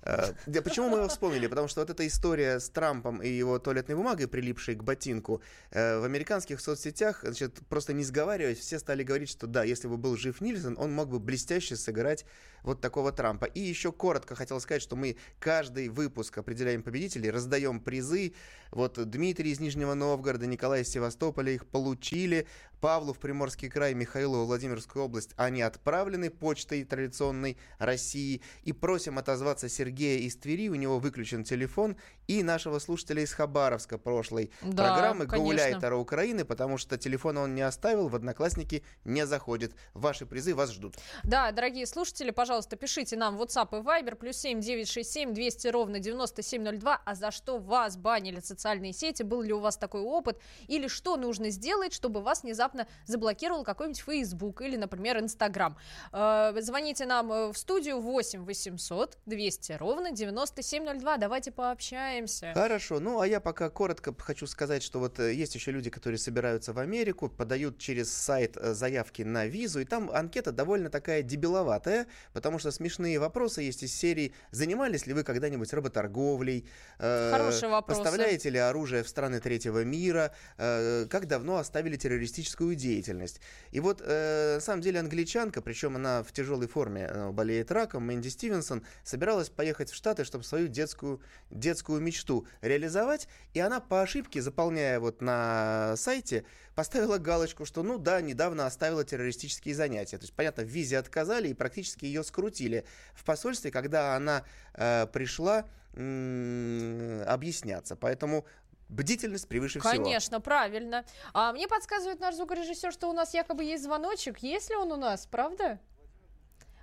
Э, 0.09 0.33
Почему 0.63 0.89
мы 0.89 0.99
его 0.99 1.09
вспомнили? 1.09 1.47
Потому 1.47 1.69
что 1.69 1.81
вот 1.81 1.91
эта 1.91 2.07
история 2.07 2.61
с 2.61 2.71
Трампом 2.71 3.23
и 3.23 3.29
его 3.29 3.59
туалетной 3.59 3.95
бумагой, 3.95 4.27
прилипшей 4.27 4.75
к 4.75 4.83
ботинку, 4.83 5.43
э, 5.71 5.99
в 5.99 6.05
американских 6.05 6.61
соцсетях, 6.61 7.21
значит, 7.23 7.61
просто 7.69 7.93
не 7.93 8.05
сговариваясь, 8.05 8.59
все 8.59 8.79
стали 8.79 9.03
говорить, 9.03 9.29
что 9.29 9.47
да, 9.47 9.65
если 9.65 9.87
бы 9.87 9.99
был 9.99 10.17
жив 10.17 10.41
Нильсон, 10.41 10.77
он 10.79 10.93
мог 10.93 11.11
бы 11.11 11.19
блестяще 11.21 11.77
сыграть 11.77 12.25
вот 12.63 12.81
такого 12.81 13.13
Трампа. 13.13 13.45
И 13.45 13.61
еще 13.61 13.93
коротко 13.93 14.35
хотел 14.35 14.61
сказать, 14.61 14.83
что 14.83 14.97
мы 14.97 15.17
каждый 15.39 15.89
выпуск 15.89 16.39
определяем 16.39 16.83
победителей, 16.83 17.31
раздаем 17.31 17.81
призы. 17.81 18.33
Вот 18.71 18.99
Дмитрий 19.11 19.53
из 19.53 19.61
Нижнего 19.61 19.95
Новгорода, 19.95 20.47
Николай 20.47 20.83
из 20.83 20.89
Севастополя 20.89 21.53
их 21.53 21.67
получили. 21.67 22.47
Павлу 22.81 23.13
в 23.13 23.19
Приморский 23.19 23.69
край, 23.69 23.95
Михаилу 23.95 24.45
в 24.45 24.47
Владимирскую 24.47 25.05
область. 25.05 25.31
Они 25.37 25.63
отправлены 25.63 26.31
почтой 26.31 26.85
традиционной 26.85 27.59
России. 27.79 28.43
И 28.63 28.73
просим 28.73 29.19
отозваться 29.19 29.69
Сергея 29.69 30.21
из 30.21 30.37
Твери, 30.37 30.69
у 30.69 30.75
него 30.75 30.99
выключен 30.99 31.45
телефон. 31.45 31.97
И 32.27 32.43
нашего 32.43 32.79
слушателя 32.79 33.23
из 33.23 33.33
Хабаровска 33.33 33.99
прошлой 33.99 34.51
Да, 34.63 34.85
программы. 34.85 35.27
Гауляйтера 35.27 35.97
Украины, 35.97 36.45
потому 36.45 36.79
что 36.79 36.99
телефон 36.99 37.39
он 37.39 37.55
не 37.55 37.63
оставил, 37.63 38.09
в 38.09 38.15
Одноклассники 38.15 38.85
не 39.05 39.27
заходит. 39.27 39.75
Ваши 39.95 40.27
призы 40.27 40.55
вас 40.55 40.73
ждут. 40.73 40.97
Да, 41.25 41.51
дорогие 41.53 41.87
слушатели, 41.87 42.31
пожалуйста, 42.31 42.77
пишите 42.77 43.17
нам 43.17 43.37
в 43.37 43.43
WhatsApp 43.43 43.79
и 43.79 43.83
Viber, 43.83 44.15
плюс 44.15 44.37
7 44.37 44.61
967 44.61 45.33
200 45.33 45.69
ровно 45.69 45.99
9702, 45.99 47.03
а 47.05 47.15
за 47.15 47.31
что 47.31 47.59
вас 47.59 47.97
банили 47.97 48.41
социальные 48.41 48.93
сети, 48.93 49.23
был 49.23 49.43
ли 49.43 49.53
у 49.53 49.61
вас 49.61 49.77
такой 49.77 50.03
опыт, 50.03 50.39
или 50.67 50.87
что 50.89 51.17
нужно 51.17 51.51
сделать, 51.51 51.93
чтобы 51.93 52.21
вас 52.21 52.45
внезапно 52.69 52.87
заблокировал 53.07 53.65
какой-нибудь 53.65 54.01
Facebook 54.01 54.61
или, 54.63 54.77
например, 54.77 55.19
Instagram. 55.19 55.77
Э, 56.13 56.53
Звоните 56.61 57.07
нам 57.07 57.33
э, 57.33 57.53
в 57.53 57.57
студию 57.57 58.01
8 58.01 58.45
800 58.45 59.19
200 59.27 59.73
ровно 59.73 60.11
9702, 60.11 61.17
давайте 61.17 61.51
пообщаемся. 61.51 62.53
Хорошо, 62.55 63.01
ну 63.01 63.21
а 63.21 63.27
я 63.27 63.41
пока 63.41 63.71
коротко 63.71 64.15
хочу 64.19 64.47
сказать, 64.47 64.83
что 64.83 64.99
вот 64.99 65.19
э, 65.19 65.33
есть 65.35 65.55
еще 65.55 65.71
люди, 65.71 65.91
которые 65.91 66.19
собираются 66.19 66.73
в 66.73 66.79
Америку, 66.79 67.29
подают 67.29 67.79
через 67.79 68.13
сайт 68.13 68.57
заявки 68.61 69.23
на 69.23 69.47
визу, 69.47 69.81
и 69.81 69.85
там 69.85 70.11
анкета 70.11 70.53
довольно 70.53 70.91
такая 70.91 71.23
дебиловатая, 71.23 72.07
потому 72.33 72.59
что 72.59 72.71
смешные 72.71 73.19
вопросы 73.19 73.63
есть 73.63 73.83
из 73.83 73.95
серии 73.95 74.33
«Занимались 74.51 75.07
ли 75.07 75.15
вы 75.15 75.25
когда-нибудь 75.25 75.73
работорговлей?» 75.73 76.67
Хорошие 76.99 77.71
вопросы. 77.71 78.03
Поставляете 78.03 78.51
ли 78.51 78.59
оружие 78.59 79.03
в 79.03 79.09
страны 79.09 79.41
третьего 79.41 79.85
мира? 79.85 80.33
Как 80.57 81.27
давно 81.27 81.57
оставили 81.57 81.97
террористическую 81.97 82.58
деятельность? 82.59 83.41
И 83.71 83.81
вот, 83.81 84.03
э, 84.05 84.55
на 84.55 84.61
самом 84.61 84.83
деле, 84.83 85.01
англичанка, 85.01 85.63
причем 85.63 85.97
она 85.97 86.23
в 86.23 86.33
тяжелой 86.33 86.69
форме 86.69 87.09
э, 87.09 87.31
болеет 87.31 87.71
раком, 87.71 88.07
Мэнди 88.07 88.29
Стивенсон, 88.29 88.85
собиралась 89.05 89.49
поехать 89.49 89.91
в 89.91 89.95
Штаты, 89.95 90.25
чтобы 90.25 90.45
свою 90.45 90.69
детскую, 90.69 91.21
детскую 91.51 92.01
мечту 92.01 92.47
реализовать, 92.61 93.29
и 93.55 93.61
она 93.61 93.81
по 93.81 94.03
ошибке, 94.03 94.43
заполняя 94.43 95.01
вот 95.01 95.21
на 95.21 95.95
сайте, 95.97 96.45
поставила 96.75 97.19
галочку, 97.19 97.65
что, 97.65 97.83
ну 97.83 97.99
да, 97.99 98.21
недавно 98.21 98.67
оставила 98.67 99.05
террористические 99.05 99.75
занятия. 99.75 100.19
То 100.19 100.25
есть, 100.25 100.35
понятно, 100.35 100.63
в 100.65 100.69
визе 100.69 100.99
отказали 100.99 101.49
и 101.49 101.55
практически 101.55 102.05
ее 102.05 102.23
скрутили 102.23 102.85
в 103.15 103.25
посольстве, 103.25 103.71
когда 103.71 104.15
она 104.17 104.45
э, 104.75 105.07
пришла 105.13 105.67
объясняться. 105.99 107.97
Поэтому 107.97 108.45
бдительность 108.89 109.49
превыше 109.49 109.81
всего. 109.81 109.93
Конечно, 109.93 110.41
правильно. 110.41 111.05
А 111.35 111.53
мне 111.53 111.69
подсказывает 111.69 112.21
наш 112.21 112.35
звукорежиссер, 112.35 112.93
что 112.93 113.09
у 113.09 113.13
нас 113.13 113.35
якобы 113.35 113.65
есть 113.65 113.85
звоночек. 113.85 114.39
Есть 114.39 114.71
ли 114.71 114.77
он 114.77 114.93
у 114.93 114.97
нас, 114.97 115.27
правда? 115.27 115.79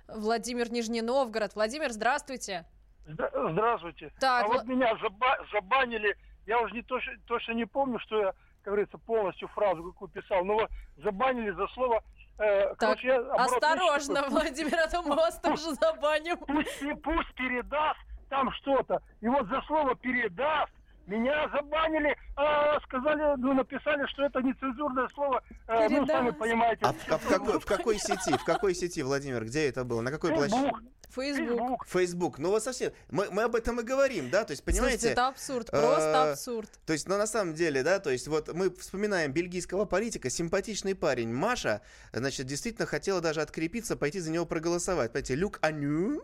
Владимир 0.08 0.70
Нижний 0.70 1.02
Новгород. 1.02 1.54
Владимир, 1.54 1.90
здравствуйте. 1.90 2.64
Здра- 3.06 3.52
Здравствуйте. 3.52 4.12
Так, 4.20 4.44
а 4.44 4.48
Вла- 4.48 4.52
вот 4.54 4.64
меня 4.66 4.92
заба- 4.94 5.38
забанили, 5.52 6.16
я 6.46 6.60
уже 6.60 6.74
не 6.74 6.82
точно, 6.82 7.12
точно 7.26 7.52
не 7.52 7.64
помню, 7.64 7.98
что 8.00 8.18
я, 8.18 8.26
как 8.62 8.72
говорится, 8.72 8.98
полностью 8.98 9.48
фразу 9.48 9.82
какую 9.92 10.08
писал, 10.10 10.44
но 10.44 10.54
вот 10.54 10.70
забанили 10.96 11.50
за 11.52 11.66
слово... 11.68 12.02
э, 12.38 12.68
Так, 12.70 12.78
короче, 12.78 13.06
я 13.08 13.16
оборот 13.18 13.40
осторожно, 13.62 14.14
такой, 14.16 14.30
Владимир, 14.30 14.78
а 14.80 14.88
то 14.88 15.02
мы 15.02 15.14
вас 15.14 15.38
тоже 15.40 15.74
забаним. 15.74 16.36
Пусть, 16.38 16.80
пусть, 16.80 17.02
пусть 17.02 17.34
передаст 17.34 18.00
там 18.28 18.50
что-то. 18.54 19.00
И 19.20 19.28
вот 19.28 19.46
за 19.48 19.60
слово 19.68 19.94
передаст 19.94 20.72
меня 21.06 21.48
забанили, 21.48 22.16
а, 22.36 22.78
сказали, 22.80 23.38
ну, 23.38 23.54
написали, 23.54 24.06
что 24.06 24.24
это 24.24 24.40
нецензурное 24.40 25.08
слово. 25.14 25.42
Э, 25.68 25.88
ну, 25.88 26.06
сами 26.06 26.30
понимаете. 26.30 26.80
А 26.82 26.92
в, 26.92 27.08
а 27.08 27.18
в 27.18 27.28
какой, 27.28 27.60
в 27.60 27.64
какой 27.66 27.98
сети? 27.98 28.36
В 28.36 28.44
какой 28.44 28.74
сети, 28.74 29.02
Владимир? 29.02 29.44
Где 29.44 29.68
это 29.68 29.84
было? 29.84 30.00
На 30.00 30.10
какой 30.10 30.32
площадке? 30.32 30.74
Фейсбук, 31.10 31.86
Фейсбук. 31.86 32.38
Ну 32.38 32.50
вот 32.50 32.62
совсем. 32.62 32.92
Мы, 33.10 33.30
мы 33.30 33.42
об 33.44 33.54
этом 33.54 33.80
и 33.80 33.82
говорим, 33.82 34.30
да? 34.30 34.44
То 34.44 34.52
есть, 34.52 34.62
Слушайте, 34.64 34.80
понимаете? 34.82 35.08
это 35.10 35.28
абсурд, 35.28 35.68
э, 35.68 35.80
просто 35.80 36.32
абсурд. 36.32 36.70
То 36.84 36.92
есть, 36.92 37.08
ну, 37.08 37.16
на 37.16 37.26
самом 37.26 37.54
деле, 37.54 37.82
да, 37.82 37.98
то 37.98 38.10
есть, 38.10 38.28
вот 38.28 38.52
мы 38.52 38.70
вспоминаем 38.70 39.32
бельгийского 39.32 39.84
политика, 39.84 40.28
симпатичный 40.30 40.94
парень. 40.94 41.32
Маша, 41.32 41.80
значит, 42.12 42.46
действительно 42.46 42.86
хотела 42.86 43.20
даже 43.20 43.40
открепиться, 43.40 43.96
пойти 43.96 44.20
за 44.20 44.30
него 44.30 44.46
проголосовать. 44.46 45.12
Понимаете, 45.12 45.34
Люк 45.36 45.58
Аню... 45.62 46.22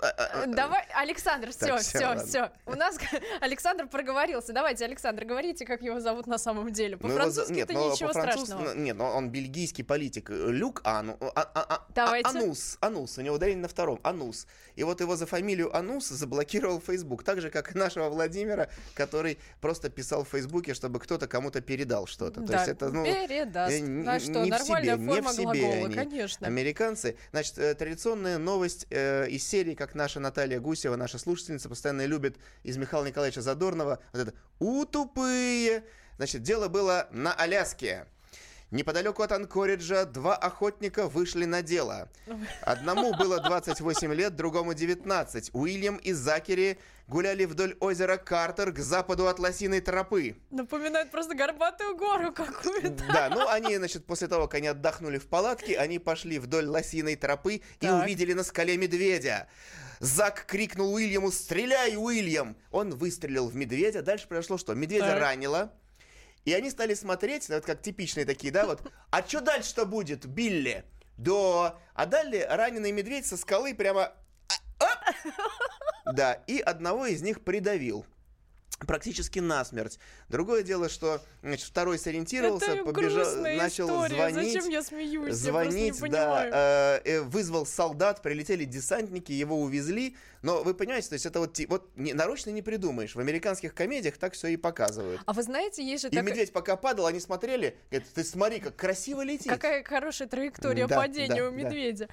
а, 0.00 0.06
а, 0.08 0.42
а, 0.42 0.46
Давай, 0.46 0.84
Александр, 0.94 1.50
все, 1.50 1.66
Так, 1.66 1.80
все, 1.80 2.06
ладно. 2.06 2.24
все. 2.26 2.50
У 2.66 2.74
нас 2.74 2.98
Александр 3.40 3.86
проговорился. 3.88 4.52
Давайте, 4.52 4.84
Александр, 4.84 5.24
говорите, 5.24 5.64
как 5.64 5.80
его 5.82 6.00
зовут 6.00 6.26
на 6.26 6.38
самом 6.38 6.72
деле. 6.72 6.98
ну, 7.00 7.08
По-французски 7.08 7.52
нет, 7.52 7.70
это 7.70 7.78
ну, 7.78 7.92
ничего 7.92 8.08
по-французски- 8.08 8.46
страшного. 8.46 8.74
ну, 8.74 8.80
Нет, 8.82 8.96
ну, 8.96 9.04
он 9.04 9.30
бельгийский 9.30 9.84
политик. 9.84 10.28
Люк 10.30 10.80
Ану... 10.84 11.16
а- 11.20 11.50
а- 11.54 11.66
а- 11.76 11.86
Давайте. 11.94 12.28
Анус. 12.28 12.76
Анус. 12.80 13.16
У 13.18 13.22
него 13.22 13.36
ударение 13.36 13.62
на 13.62 13.68
втором. 13.68 13.98
Анус. 14.06 14.46
И 14.76 14.82
вот 14.84 15.00
его 15.00 15.16
за 15.16 15.26
фамилию 15.26 15.74
Анус 15.76 16.08
заблокировал 16.08 16.80
Facebook. 16.80 17.22
Так 17.24 17.40
же, 17.40 17.50
как 17.50 17.74
и 17.74 17.78
нашего 17.78 18.08
Владимира, 18.08 18.68
который 18.94 19.38
просто 19.60 19.90
писал 19.90 20.24
в 20.24 20.28
Фейсбуке, 20.28 20.74
чтобы 20.74 21.00
кто-то 21.00 21.26
кому-то 21.26 21.60
передал 21.60 22.06
что-то. 22.06 22.40
То 22.40 22.46
Да, 22.46 22.58
есть 22.58 22.68
это, 22.68 22.90
ну... 22.90 23.04
передаст. 23.04 23.72
э, 23.72 23.78
н- 23.80 24.08
А 24.08 24.20
что, 24.20 24.30
не 24.44 24.50
в 24.50 24.58
нормальная 24.58 24.94
себе, 24.96 25.04
не 25.04 25.12
форма 25.12 25.30
в 25.30 25.34
себе 25.34 25.44
глагола, 25.44 25.86
они, 25.86 25.94
конечно. 25.94 26.46
Американцы. 26.46 27.16
Значит, 27.32 27.58
э, 27.58 27.74
традиционная 27.74 28.38
новость 28.38 28.86
э, 28.90 29.28
из 29.28 29.46
серии, 29.46 29.74
как 29.74 29.94
наша 29.94 30.20
Наталья 30.20 30.60
Гусева, 30.60 30.96
наша 30.96 31.18
слушательница, 31.18 31.68
постоянно 31.68 32.06
любит 32.06 32.36
из 32.62 32.76
Михаила 32.76 33.06
Николаевича 33.06 33.42
Задорнова. 33.42 33.98
Вот 34.12 34.20
это 34.22 34.34
«У 34.58 34.84
тупые». 34.84 35.84
Значит, 36.16 36.42
дело 36.42 36.68
было 36.68 37.08
на 37.10 37.34
Аляске. 37.34 38.06
Неподалеку 38.76 39.22
от 39.22 39.32
Анкориджа 39.32 40.04
два 40.04 40.36
охотника 40.36 41.08
вышли 41.08 41.46
на 41.46 41.62
дело. 41.62 42.10
Одному 42.60 43.14
было 43.14 43.40
28 43.40 44.12
лет, 44.12 44.36
другому 44.36 44.74
19. 44.74 45.50
Уильям 45.54 45.96
и 45.96 46.12
Закери 46.12 46.78
гуляли 47.08 47.46
вдоль 47.46 47.74
озера 47.80 48.18
Картер 48.18 48.72
к 48.72 48.78
западу 48.78 49.28
от 49.28 49.38
Лосиной 49.38 49.80
тропы. 49.80 50.36
Напоминает 50.50 51.10
просто 51.10 51.34
горбатую 51.34 51.96
гору 51.96 52.32
какую-то. 52.34 53.02
Да, 53.10 53.30
ну 53.30 53.48
они, 53.48 53.78
значит, 53.78 54.04
после 54.04 54.28
того, 54.28 54.46
как 54.46 54.56
они 54.56 54.68
отдохнули 54.68 55.16
в 55.16 55.26
палатке, 55.26 55.78
они 55.78 55.98
пошли 55.98 56.38
вдоль 56.38 56.66
Лосиной 56.66 57.16
тропы 57.16 57.54
и 57.54 57.62
Так. 57.86 58.04
увидели 58.04 58.34
на 58.34 58.44
скале 58.44 58.76
медведя. 58.76 59.48
Зак 60.00 60.44
крикнул 60.46 60.92
Уильяму 60.92 61.32
«Стреляй, 61.32 61.96
Уильям!» 61.96 62.56
Он 62.70 62.90
выстрелил 62.90 63.48
в 63.48 63.56
медведя. 63.56 64.02
Дальше 64.02 64.28
произошло 64.28 64.58
что? 64.58 64.74
Медведя 64.74 65.06
Так. 65.12 65.20
ранило. 65.20 65.72
И 66.46 66.54
они 66.54 66.70
стали 66.70 66.94
смотреть, 66.94 67.48
ну, 67.48 67.56
вот 67.56 67.66
как 67.66 67.82
типичные 67.82 68.24
такие, 68.24 68.52
да, 68.52 68.66
вот. 68.66 68.80
А 69.10 69.22
что 69.22 69.40
дальше-то 69.40 69.84
будет, 69.84 70.26
Билли? 70.26 70.84
Да. 71.18 71.76
А 71.92 72.06
далее 72.06 72.46
раненый 72.48 72.92
медведь 72.92 73.26
со 73.26 73.36
скалы 73.36 73.74
прямо... 73.74 74.12
а! 74.78 74.86
Да, 76.12 76.34
и 76.46 76.60
одного 76.60 77.06
из 77.06 77.20
них 77.20 77.42
придавил. 77.42 78.06
Практически 78.80 79.38
насмерть. 79.38 79.98
Другое 80.28 80.62
дело, 80.62 80.90
что 80.90 81.22
значит, 81.42 81.66
второй 81.66 81.98
сориентировался, 81.98 82.72
Это 82.72 82.84
побежал, 82.84 83.36
начал 83.42 83.86
история. 83.86 84.30
звонить. 84.30 84.52
Зачем 84.52 84.68
я 84.70 84.82
смеюсь? 84.82 85.34
Звонить, 85.34 85.98
я 86.00 86.08
да, 86.08 86.46
э, 86.46 87.00
э, 87.04 87.20
вызвал 87.22 87.64
солдат, 87.64 88.20
прилетели 88.20 88.64
десантники, 88.64 89.32
его 89.32 89.62
увезли. 89.62 90.14
Но 90.42 90.62
вы 90.62 90.74
понимаете, 90.74 91.08
то 91.08 91.14
есть 91.14 91.24
это 91.24 91.40
вот, 91.40 91.58
вот 91.68 91.90
не, 91.96 92.12
нарочно 92.12 92.50
не 92.50 92.60
придумаешь. 92.60 93.14
В 93.14 93.18
американских 93.18 93.74
комедиях 93.74 94.18
так 94.18 94.34
все 94.34 94.48
и 94.48 94.56
показывают. 94.58 95.22
А 95.24 95.32
вы 95.32 95.42
знаете, 95.42 95.82
есть 95.82 96.02
же 96.02 96.08
И 96.08 96.10
такая... 96.10 96.30
медведь 96.30 96.52
пока 96.52 96.76
падал, 96.76 97.06
они 97.06 97.18
смотрели, 97.18 97.78
говорят, 97.90 98.08
ты 98.12 98.24
смотри, 98.24 98.60
как 98.60 98.76
красиво 98.76 99.22
летит. 99.22 99.50
Какая 99.50 99.82
хорошая 99.84 100.28
траектория 100.28 100.86
Да, 100.86 100.96
падения 100.96 101.42
да, 101.42 101.48
у 101.48 101.50
да. 101.50 101.56
медведя. 101.56 102.08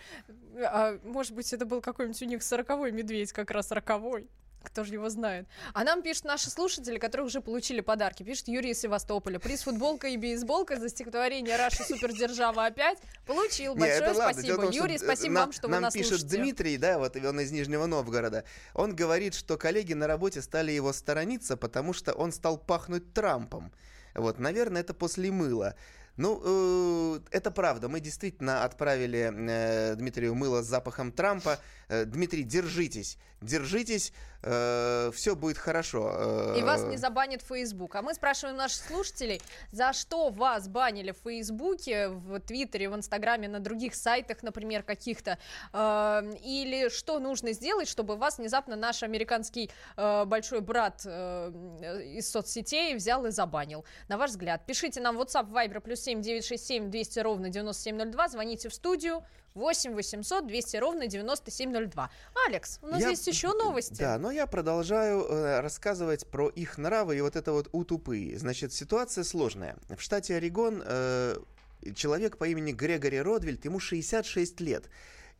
А, 0.58 0.98
может 1.04 1.34
быть, 1.34 1.52
это 1.52 1.66
был 1.66 1.82
какой-нибудь 1.82 2.22
у 2.22 2.26
них 2.26 2.42
сороковой 2.42 2.94
медведь, 2.94 3.34
как 3.34 3.52
раз 3.52 3.70
роковой. 3.72 4.30
Кто 4.64 4.84
же 4.84 4.94
его 4.94 5.10
знает? 5.10 5.48
А 5.74 5.84
нам 5.84 6.02
пишут 6.02 6.24
наши 6.26 6.50
слушатели, 6.50 6.98
которые 6.98 7.28
уже 7.28 7.42
получили 7.42 7.82
подарки. 7.82 8.24
Пишет 8.24 8.48
Юрий 8.48 8.72
из 8.72 8.80
Севастополя. 8.80 9.38
Приз 9.40 9.64
футболка 9.64 10.08
и 10.08 10.18
бейсболка 10.18 10.80
за 10.80 10.90
стихотворение 10.90 11.58
«Раша 11.58 11.84
супердержава 11.84 12.66
опять» 12.66 12.98
получил. 13.28 13.76
Большое 13.76 14.14
ладно. 14.14 14.34
спасибо. 14.34 14.64
Том, 14.64 14.72
Юрий, 14.72 14.98
спасибо 14.98 15.34
нам- 15.34 15.44
вам, 15.44 15.52
что 15.52 15.68
вы 15.68 15.74
Нам 15.74 15.82
нас 15.84 15.94
пишет 15.94 16.20
слушаете. 16.20 16.38
Дмитрий, 16.38 16.78
да, 16.78 16.98
вот 16.98 17.16
он 17.16 17.40
из 17.42 17.52
Нижнего 17.52 17.86
Новгорода. 17.86 18.46
Он 18.74 18.96
говорит, 18.96 19.36
что 19.36 19.58
коллеги 19.58 19.94
на 19.94 20.08
работе 20.08 20.42
стали 20.42 20.72
его 20.72 20.94
сторониться, 20.94 21.58
потому 21.58 21.94
что 21.94 22.14
он 22.14 22.32
стал 22.32 22.58
пахнуть 22.58 23.14
Трампом. 23.14 23.72
Вот, 24.16 24.40
наверное, 24.40 24.82
это 24.82 24.94
после 24.94 25.32
мыла. 25.32 25.76
Ну, 26.16 26.40
э, 26.44 27.20
это 27.32 27.50
правда. 27.50 27.90
Мы 27.90 28.00
действительно 28.00 28.64
отправили 28.64 29.32
э, 29.34 29.96
Дмитрию 29.96 30.36
мыло 30.36 30.62
с 30.62 30.68
запахом 30.68 31.12
Трампа. 31.12 31.60
Э, 31.90 32.06
Дмитрий, 32.06 32.44
держитесь, 32.44 33.18
держитесь, 33.42 34.14
все 34.42 35.36
будет 35.38 35.58
хорошо. 35.58 36.54
И 36.58 36.64
вас 36.64 36.84
Э, 36.84 36.90
не 36.90 36.98
забанит 36.98 37.42
Facebook. 37.42 37.96
А 37.96 38.02
мы 38.02 38.14
спрашиваем 38.14 38.58
наших 38.58 38.86
слушателей, 38.86 39.42
за 39.72 39.94
что 39.94 40.30
вас 40.30 40.68
банили 40.68 41.12
в 41.12 41.18
Фейсбуке, 41.24 42.10
в 42.10 42.40
Твиттере, 42.40 42.90
в 42.90 42.96
Инстаграме, 42.96 43.48
на 43.48 43.60
других 43.60 43.96
сайтах, 43.96 44.44
например, 44.44 44.84
каких-то, 44.84 45.38
э, 45.74 46.22
или 46.44 46.90
что 46.90 47.20
нужно 47.20 47.54
сделать, 47.54 47.88
чтобы 47.88 48.16
вас 48.16 48.38
внезапно 48.38 48.76
наш 48.76 49.04
американский 49.04 49.70
э, 49.98 50.26
большой 50.26 50.62
брат 50.62 51.02
э, 51.06 51.52
из 52.16 52.30
соцсетей 52.30 52.96
взял 52.96 53.26
и 53.26 53.32
забанил. 53.32 53.86
На 54.08 54.18
ваш 54.18 54.32
взгляд, 54.32 54.66
пишите 54.66 55.02
нам 55.02 55.20
WhatsApp, 55.20 55.50
Viber, 55.50 55.80
плюс 55.80 56.02
7 56.02 56.22
967 56.22 56.90
200 56.90 57.20
ровно 57.20 57.50
9702, 57.50 58.28
звоните 58.30 58.70
в 58.70 58.74
студию 58.74 59.24
8 59.56 59.94
800 59.94 60.48
200 60.48 60.78
ровно 60.78 61.08
9702. 61.08 62.10
Алекс, 62.48 62.80
у 62.82 62.88
нас 62.88 63.02
Я- 63.02 63.10
есть 63.10 63.28
еще 63.28 63.54
новости. 63.54 64.00
Да, 64.00 64.18
но 64.18 64.32
я 64.32 64.48
продолжаю 64.48 65.24
э, 65.24 65.60
рассказывать 65.62 66.28
про 66.28 66.50
их 66.50 66.78
нравы 66.78 67.18
и 67.18 67.22
вот 67.22 67.36
это 67.36 67.52
вот 67.52 67.70
у 67.72 67.84
тупые. 67.84 68.38
Значит, 68.38 68.74
ситуация 68.74 69.24
сложная. 69.24 69.78
В 69.90 70.02
штате 70.02 70.36
Орегон 70.36 70.84
э, 70.86 71.38
человек 71.96 72.38
по 72.38 72.48
имени 72.48 72.72
Грегори 72.72 73.22
Родвильд, 73.22 73.66
ему 73.66 73.80
66 73.80 74.60
лет. 74.62 74.90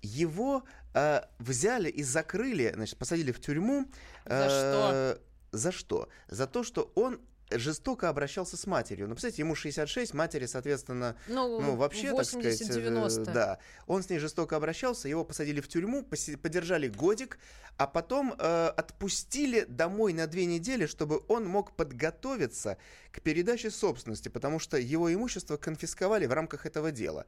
Его 0.02 0.64
э, 0.94 1.22
взяли 1.40 1.90
и 1.90 2.04
закрыли, 2.04 2.72
значит, 2.76 2.98
посадили 2.98 3.32
в 3.32 3.40
тюрьму. 3.40 3.86
За 4.26 4.50
что? 4.50 5.20
За 5.52 5.72
что? 5.72 6.10
За 6.28 6.48
то, 6.48 6.64
что 6.64 6.92
он 6.96 7.20
жестоко 7.58 8.10
обращался 8.10 8.58
с 8.58 8.66
матерью. 8.68 9.08
Ну, 9.08 9.14
представляете, 9.16 9.42
ему 9.42 9.56
66, 9.56 10.14
матери, 10.14 10.46
соответственно, 10.46 11.16
Ну, 11.28 11.60
ну, 11.60 11.76
вообще, 11.76 12.16
так 12.16 12.26
сказать, 12.26 12.62
э, 12.62 12.66
80-90. 12.66 13.34
да. 13.34 13.60
Он 13.88 14.04
с 14.04 14.10
ней 14.10 14.20
жестоко 14.20 14.56
обращался, 14.56 15.08
его 15.08 15.24
посадили 15.24 15.62
в 15.62 15.68
тюрьму, 15.68 16.04
подержали 16.42 16.88
годик, 16.88 17.38
а 17.78 17.88
потом 17.88 18.36
э, 18.38 18.68
отпустили 18.78 19.66
домой 19.68 20.14
на 20.14 20.28
две 20.28 20.46
недели, 20.46 20.86
чтобы 20.86 21.22
он 21.28 21.48
мог 21.48 21.76
подготовиться 21.76 22.78
к 23.12 23.22
передаче 23.22 23.72
собственности, 23.72 24.30
потому 24.30 24.60
что 24.60 24.78
его 24.78 25.14
имущество 25.14 25.58
конфисковали 25.58 26.26
в 26.26 26.34
рамках 26.34 26.66
этого 26.66 26.92
дела. 26.92 27.26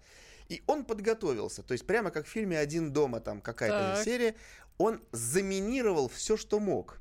И 0.47 0.61
он 0.67 0.85
подготовился, 0.85 1.63
то 1.63 1.71
есть 1.71 1.87
прямо 1.87 2.11
как 2.11 2.27
в 2.27 2.29
фильме 2.29 2.59
«Один 2.59 2.93
дома», 2.93 3.19
там 3.19 3.41
какая-то 3.41 4.03
серия, 4.03 4.35
он 4.77 5.01
заминировал 5.11 6.07
все, 6.09 6.37
что 6.37 6.59
мог. 6.59 6.99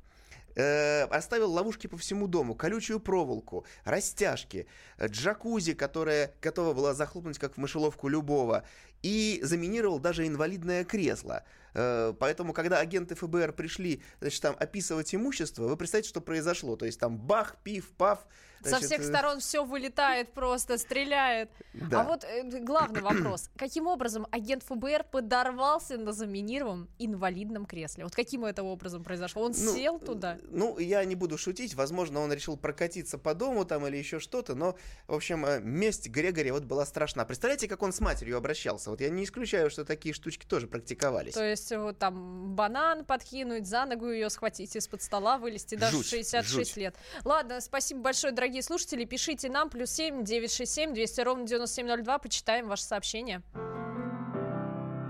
Э, 0.56 1.04
оставил 1.04 1.50
ловушки 1.50 1.88
по 1.88 1.96
всему 1.96 2.28
дому, 2.28 2.54
колючую 2.54 3.00
проволоку, 3.00 3.66
растяжки, 3.84 4.66
э, 4.98 5.08
джакузи, 5.08 5.74
которая 5.74 6.32
готова 6.40 6.74
была 6.74 6.94
захлопнуть, 6.94 7.38
как 7.38 7.54
в 7.54 7.56
мышеловку 7.58 8.08
любого, 8.08 8.64
и 9.04 9.38
заминировал 9.42 9.98
даже 9.98 10.26
инвалидное 10.26 10.82
кресло. 10.82 11.44
Э, 11.74 12.14
Поэтому, 12.18 12.54
когда 12.54 12.78
агенты 12.78 13.14
ФБР 13.14 13.52
пришли, 13.52 14.00
значит, 14.20 14.40
там 14.40 14.56
описывать 14.58 15.14
имущество, 15.14 15.64
вы 15.64 15.76
представьте, 15.76 16.08
что 16.08 16.22
произошло. 16.22 16.76
То 16.76 16.86
есть 16.86 16.98
там 16.98 17.18
бах, 17.18 17.56
пиф, 17.62 17.90
паф. 17.98 18.26
Со 18.62 18.70
значит, 18.70 18.86
всех 18.86 19.00
э, 19.00 19.04
сторон 19.04 19.40
все 19.40 19.62
вылетает 19.62 20.32
просто, 20.32 20.78
стреляет. 20.78 21.50
Да. 21.74 22.00
А 22.00 22.04
вот 22.04 22.24
э, 22.24 22.60
главный 22.60 23.00
вопрос. 23.02 23.50
Каким 23.58 23.88
образом 23.88 24.26
агент 24.30 24.62
ФБР 24.62 25.04
подорвался 25.10 25.98
на 25.98 26.12
заминированном 26.12 26.88
инвалидном 26.98 27.66
кресле? 27.66 28.04
Вот 28.04 28.14
каким 28.14 28.46
это 28.46 28.62
образом 28.62 29.04
произошло? 29.04 29.42
Он 29.42 29.52
Ну, 29.54 29.74
сел 29.74 29.98
туда? 29.98 30.38
Ну, 30.44 30.78
я 30.78 31.04
не 31.04 31.14
буду 31.14 31.36
шутить, 31.36 31.74
возможно, 31.74 32.20
он 32.20 32.32
решил 32.32 32.56
прокатиться 32.56 33.18
по 33.18 33.34
дому 33.34 33.66
там 33.66 33.86
или 33.86 33.98
еще 33.98 34.18
что-то, 34.18 34.54
но, 34.54 34.76
в 35.08 35.14
общем, 35.14 35.44
месть 35.62 36.08
Грегори 36.08 36.50
вот 36.50 36.64
была 36.64 36.86
страшна. 36.86 37.26
Представляете, 37.26 37.68
как 37.68 37.82
он 37.82 37.92
с 37.92 38.00
матерью 38.00 38.38
обращался? 38.38 38.93
Вот 38.94 39.00
я 39.00 39.10
не 39.10 39.24
исключаю, 39.24 39.70
что 39.70 39.84
такие 39.84 40.14
штучки 40.14 40.46
тоже 40.46 40.68
практиковались. 40.68 41.34
То 41.34 41.42
есть 41.42 41.74
вот 41.74 41.98
там 41.98 42.54
банан 42.54 43.04
подкинуть, 43.04 43.66
за 43.66 43.86
ногу 43.86 44.08
ее 44.08 44.30
схватить 44.30 44.76
из-под 44.76 45.02
стола, 45.02 45.36
вылезти 45.36 45.74
даже 45.74 45.96
в 45.96 46.02
Жуть, 46.02 46.10
66 46.10 46.52
жуть. 46.70 46.76
лет. 46.76 46.96
Ладно, 47.24 47.60
спасибо 47.60 48.02
большое, 48.02 48.32
дорогие 48.32 48.62
слушатели. 48.62 49.04
Пишите 49.04 49.48
нам, 49.48 49.68
плюс 49.68 49.90
7 49.90 50.22
967 50.22 50.94
200 50.94 51.20
ровно 51.22 51.44
9702, 51.44 52.18
почитаем 52.20 52.68
ваше 52.68 52.84
сообщение. 52.84 53.42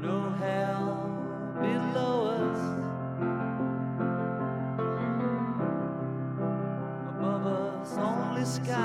no 0.01 0.31
hell 0.41 0.87
below 1.61 2.31
us. 2.41 2.61
Above 7.11 7.47
us, 7.47 7.99
only 7.99 8.45
sky. 8.47 8.84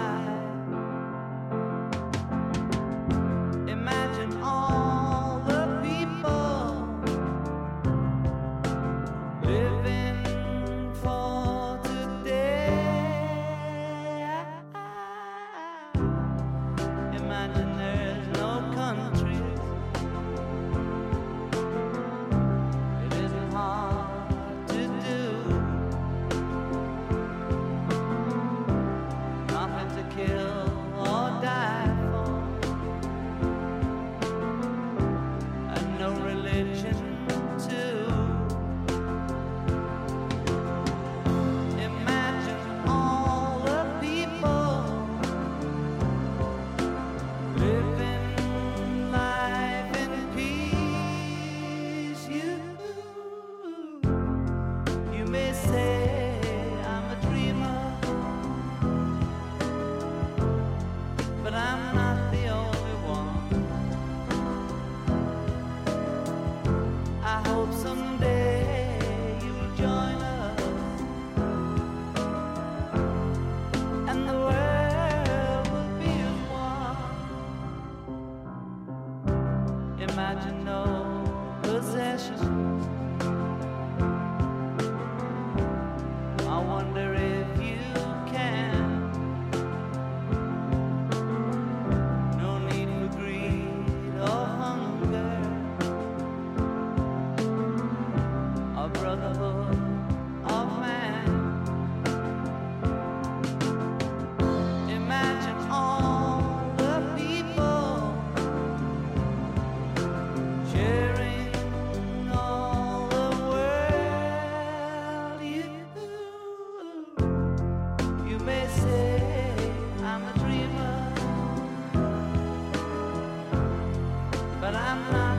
but 124.72 124.78
I'm 124.78 125.12
not. 125.12 125.39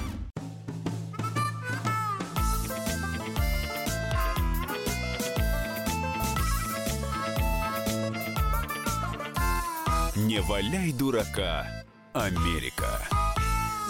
Не 10.31 10.39
валяй 10.39 10.93
дурака, 10.93 11.67
Америка. 12.13 13.01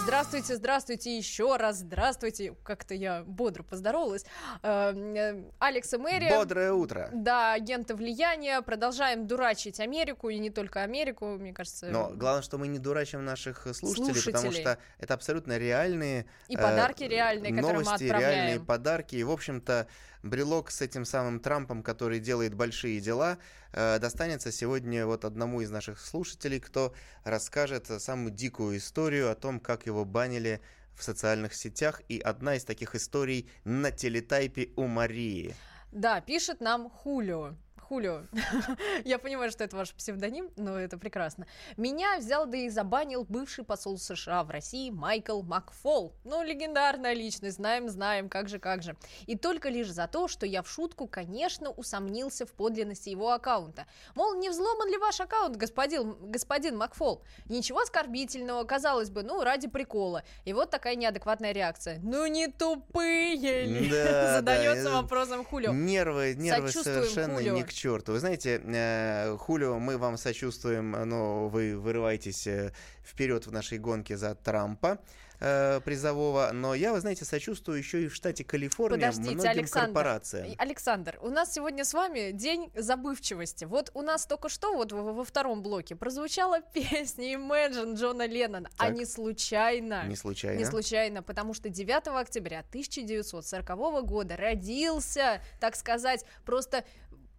Здравствуйте, 0.02 0.56
здравствуйте 0.56 1.16
еще 1.16 1.54
раз, 1.54 1.76
здравствуйте. 1.76 2.56
Как-то 2.64 2.94
я 2.94 3.22
бодро 3.22 3.62
поздоровалась. 3.62 4.24
Э, 4.64 4.92
э, 4.92 5.44
Алекс 5.60 5.94
и 5.94 5.98
Мэри. 5.98 6.28
Бодрое 6.30 6.72
утро. 6.72 7.10
Да, 7.12 7.52
агенты 7.52 7.94
влияния. 7.94 8.60
Продолжаем 8.62 9.28
дурачить 9.28 9.78
Америку, 9.78 10.30
и 10.30 10.38
не 10.40 10.50
только 10.50 10.82
Америку, 10.82 11.26
мне 11.26 11.52
кажется. 11.52 11.86
Но 11.86 12.10
главное, 12.12 12.42
что 12.42 12.58
мы 12.58 12.66
не 12.66 12.80
дурачим 12.80 13.24
наших 13.24 13.60
слушателей, 13.72 14.20
потому 14.24 14.50
Слушателей. 14.50 14.62
что 14.62 14.78
это 14.98 15.14
абсолютно 15.14 15.56
реальные 15.58 16.26
И 16.48 16.56
э, 16.56 16.58
подарки 16.60 17.04
реальные, 17.04 17.54
которые 17.54 17.78
мы 17.78 17.84
новости, 17.84 18.04
отправляем. 18.06 18.34
реальные 18.34 18.66
подарки. 18.66 19.14
И, 19.14 19.22
в 19.22 19.30
общем-то, 19.30 19.86
брелок 20.22 20.70
с 20.70 20.80
этим 20.80 21.04
самым 21.04 21.40
Трампом, 21.40 21.82
который 21.82 22.20
делает 22.20 22.54
большие 22.54 23.00
дела, 23.00 23.38
э, 23.72 23.98
достанется 23.98 24.52
сегодня 24.52 25.06
вот 25.06 25.24
одному 25.24 25.60
из 25.60 25.70
наших 25.70 26.00
слушателей, 26.00 26.60
кто 26.60 26.94
расскажет 27.24 27.86
самую 28.00 28.30
дикую 28.32 28.78
историю 28.78 29.30
о 29.30 29.34
том, 29.34 29.60
как 29.60 29.86
его 29.86 30.04
банили 30.04 30.60
в 30.94 31.02
социальных 31.02 31.54
сетях. 31.54 32.02
И 32.08 32.18
одна 32.18 32.56
из 32.56 32.64
таких 32.64 32.94
историй 32.94 33.50
на 33.64 33.90
телетайпе 33.90 34.70
у 34.76 34.86
Марии. 34.86 35.54
Да, 35.90 36.20
пишет 36.20 36.60
нам 36.60 36.88
Хулио. 36.88 37.54
Хулио. 37.92 38.22
Я 39.04 39.18
понимаю, 39.18 39.50
что 39.50 39.64
это 39.64 39.76
ваш 39.76 39.92
псевдоним, 39.92 40.48
но 40.56 40.80
это 40.80 40.96
прекрасно. 40.96 41.46
Меня 41.76 42.16
взял 42.16 42.46
да 42.46 42.56
и 42.56 42.70
забанил 42.70 43.26
бывший 43.28 43.64
посол 43.64 43.98
США 43.98 44.44
в 44.44 44.50
России 44.50 44.88
Майкл 44.88 45.42
Макфол. 45.42 46.14
Ну, 46.24 46.42
легендарная 46.42 47.12
личность, 47.12 47.56
знаем, 47.56 47.90
знаем, 47.90 48.30
как 48.30 48.48
же, 48.48 48.58
как 48.58 48.82
же. 48.82 48.96
И 49.26 49.36
только 49.36 49.68
лишь 49.68 49.90
за 49.90 50.08
то, 50.08 50.26
что 50.26 50.46
я 50.46 50.62
в 50.62 50.70
шутку, 50.70 51.06
конечно, 51.06 51.68
усомнился 51.68 52.46
в 52.46 52.52
подлинности 52.52 53.10
его 53.10 53.30
аккаунта. 53.30 53.84
Мол, 54.14 54.36
не 54.36 54.48
взломан 54.48 54.88
ли 54.88 54.96
ваш 54.96 55.20
аккаунт, 55.20 55.56
господин, 55.56 56.16
господин 56.30 56.78
Макфол? 56.78 57.22
Ничего 57.50 57.80
оскорбительного, 57.80 58.64
казалось 58.64 59.10
бы, 59.10 59.22
ну, 59.22 59.42
ради 59.42 59.68
прикола. 59.68 60.22
И 60.46 60.54
вот 60.54 60.70
такая 60.70 60.94
неадекватная 60.94 61.52
реакция. 61.52 62.00
Ну, 62.02 62.26
не 62.26 62.48
тупые 62.48 63.34
ли? 63.66 63.90
Да, 63.90 64.04
да, 64.12 64.36
Задается 64.36 64.90
вопросом 64.92 65.44
Хулио. 65.44 65.74
Нервы, 65.74 66.34
нервы 66.38 66.68
Сочувствуем 66.68 67.02
совершенно 67.02 67.34
Хулио. 67.34 67.54
ни 67.54 67.62
к 67.62 67.81
черту. 67.82 68.12
Вы 68.12 68.20
знаете, 68.20 68.60
э, 68.64 69.36
Хулио, 69.38 69.78
мы 69.80 69.98
вам 69.98 70.16
сочувствуем, 70.16 70.92
но 70.92 71.48
вы 71.48 71.76
вырываетесь 71.76 72.46
э, 72.46 72.72
вперед 73.04 73.46
в 73.46 73.52
нашей 73.52 73.78
гонке 73.78 74.16
за 74.16 74.36
Трампа 74.36 74.98
э, 75.40 75.80
призового. 75.84 76.50
Но 76.52 76.76
я, 76.76 76.92
вы 76.92 77.00
знаете, 77.00 77.24
сочувствую 77.24 77.78
еще 77.78 78.04
и 78.04 78.08
в 78.08 78.14
штате 78.14 78.44
Калифорния 78.44 79.08
Подождите, 79.08 79.34
многим 79.34 79.50
Александр. 79.50 79.86
корпорациям. 79.86 80.54
Александр, 80.58 81.18
у 81.22 81.30
нас 81.30 81.52
сегодня 81.52 81.84
с 81.84 81.92
вами 81.92 82.30
день 82.30 82.70
забывчивости. 82.76 83.64
Вот 83.64 83.90
у 83.94 84.02
нас 84.02 84.26
только 84.26 84.48
что 84.48 84.72
вот 84.74 84.92
во, 84.92 85.12
во 85.12 85.24
втором 85.24 85.60
блоке 85.62 85.96
прозвучала 85.96 86.60
песня 86.74 87.34
Imagine 87.34 87.96
Джона 87.96 88.28
Леннона, 88.28 88.70
а 88.78 88.86
Так. 88.86 88.96
не 88.96 89.04
случайно. 89.04 90.04
Не 90.06 90.14
случайно. 90.14 90.58
Не 90.58 90.64
случайно, 90.66 91.22
потому 91.24 91.52
что 91.52 91.68
9 91.68 92.06
октября 92.06 92.60
1940 92.60 94.04
года 94.06 94.36
родился, 94.36 95.42
так 95.58 95.74
сказать, 95.74 96.24
просто 96.44 96.84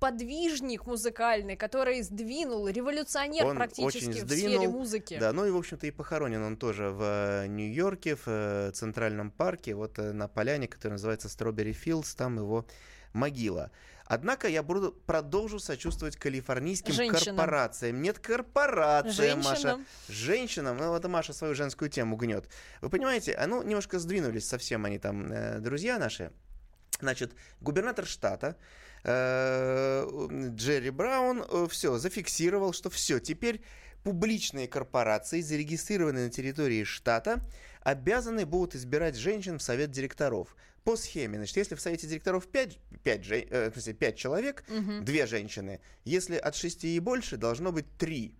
подвижник 0.04 0.86
музыкальный, 0.86 1.56
который 1.56 2.02
сдвинул, 2.02 2.68
революционер 2.68 3.46
Он 3.46 3.56
практически 3.56 4.10
очень 4.10 4.26
в 4.26 4.30
сфере 4.30 4.58
сдвинул, 4.58 4.72
музыки. 4.80 5.18
Да, 5.18 5.32
ну 5.32 5.46
и, 5.46 5.50
в 5.50 5.56
общем-то, 5.56 5.88
и 5.88 5.92
похоронен 5.92 6.44
он 6.44 6.58
тоже 6.58 6.89
в 6.89 7.02
э, 7.02 7.48
Нью-Йорке, 7.48 8.18
в 8.18 8.28
э, 8.28 8.72
Центральном 8.74 9.32
парке, 9.32 9.76
вот 9.76 9.98
э, 10.00 10.12
на 10.12 10.28
поляне, 10.28 10.68
которая 10.68 10.96
называется 10.96 11.30
Strawberry 11.30 11.74
Fields, 11.74 12.18
там 12.18 12.36
его 12.36 12.66
могила. 13.13 13.72
Однако 14.06 14.50
я 14.50 14.62
буду, 14.62 14.92
продолжу 14.92 15.60
сочувствовать 15.60 16.18
калифорнийским 16.18 16.94
Женщинам. 16.94 17.38
корпорациям. 17.38 18.02
Нет, 18.02 18.20
корпорациям, 18.20 19.42
Маша. 19.42 19.80
Женщинам. 20.10 20.78
Ну 20.80 20.94
это 20.94 21.08
Маша 21.08 21.32
свою 21.32 21.56
женскую 21.56 21.89
тему 21.89 22.18
гнет. 22.18 22.50
Вы 22.82 22.89
понимаете, 22.89 23.36
а 23.36 23.48
ну 23.48 23.63
немножко 23.63 24.00
сдвинулись 24.00 24.46
совсем 24.46 24.84
они 24.84 25.00
там, 25.00 25.32
э, 25.32 25.60
друзья 25.60 25.98
наши. 25.98 26.34
Значит, 27.00 27.32
губернатор 27.62 28.06
штата 28.06 28.58
Джерри 29.06 30.89
Браун 30.89 31.44
все 31.70 31.98
зафиксировал, 31.98 32.74
что 32.74 32.89
все, 32.89 33.20
теперь 33.20 33.62
публичные 34.04 34.68
корпорации, 34.68 35.42
зарегистрированные 35.42 36.26
на 36.26 36.30
территории 36.32 36.84
штата, 36.84 37.39
обязаны 37.82 38.46
будут 38.46 38.76
избирать 38.76 39.16
женщин 39.16 39.60
в 39.60 39.63
совет 39.63 39.92
директоров. 39.92 40.56
По 40.84 40.98
схеме, 40.98 41.38
значит, 41.38 41.56
если 41.56 41.76
в 41.76 41.82
совете 41.82 42.08
директоров 42.08 42.46
5, 42.48 42.78
5, 43.04 43.28
э, 43.32 43.70
в 43.70 43.74
смысле, 43.74 43.94
5 43.94 44.18
человек, 44.18 44.63
Мгм. 44.68 45.06
две 45.06 45.26
женщины, 45.28 45.80
если 46.04 46.36
от 46.36 46.56
6 46.56 46.84
и 46.84 47.00
больше, 47.00 47.38
должно 47.38 47.72
быть 47.72 47.86
3. 47.98 48.36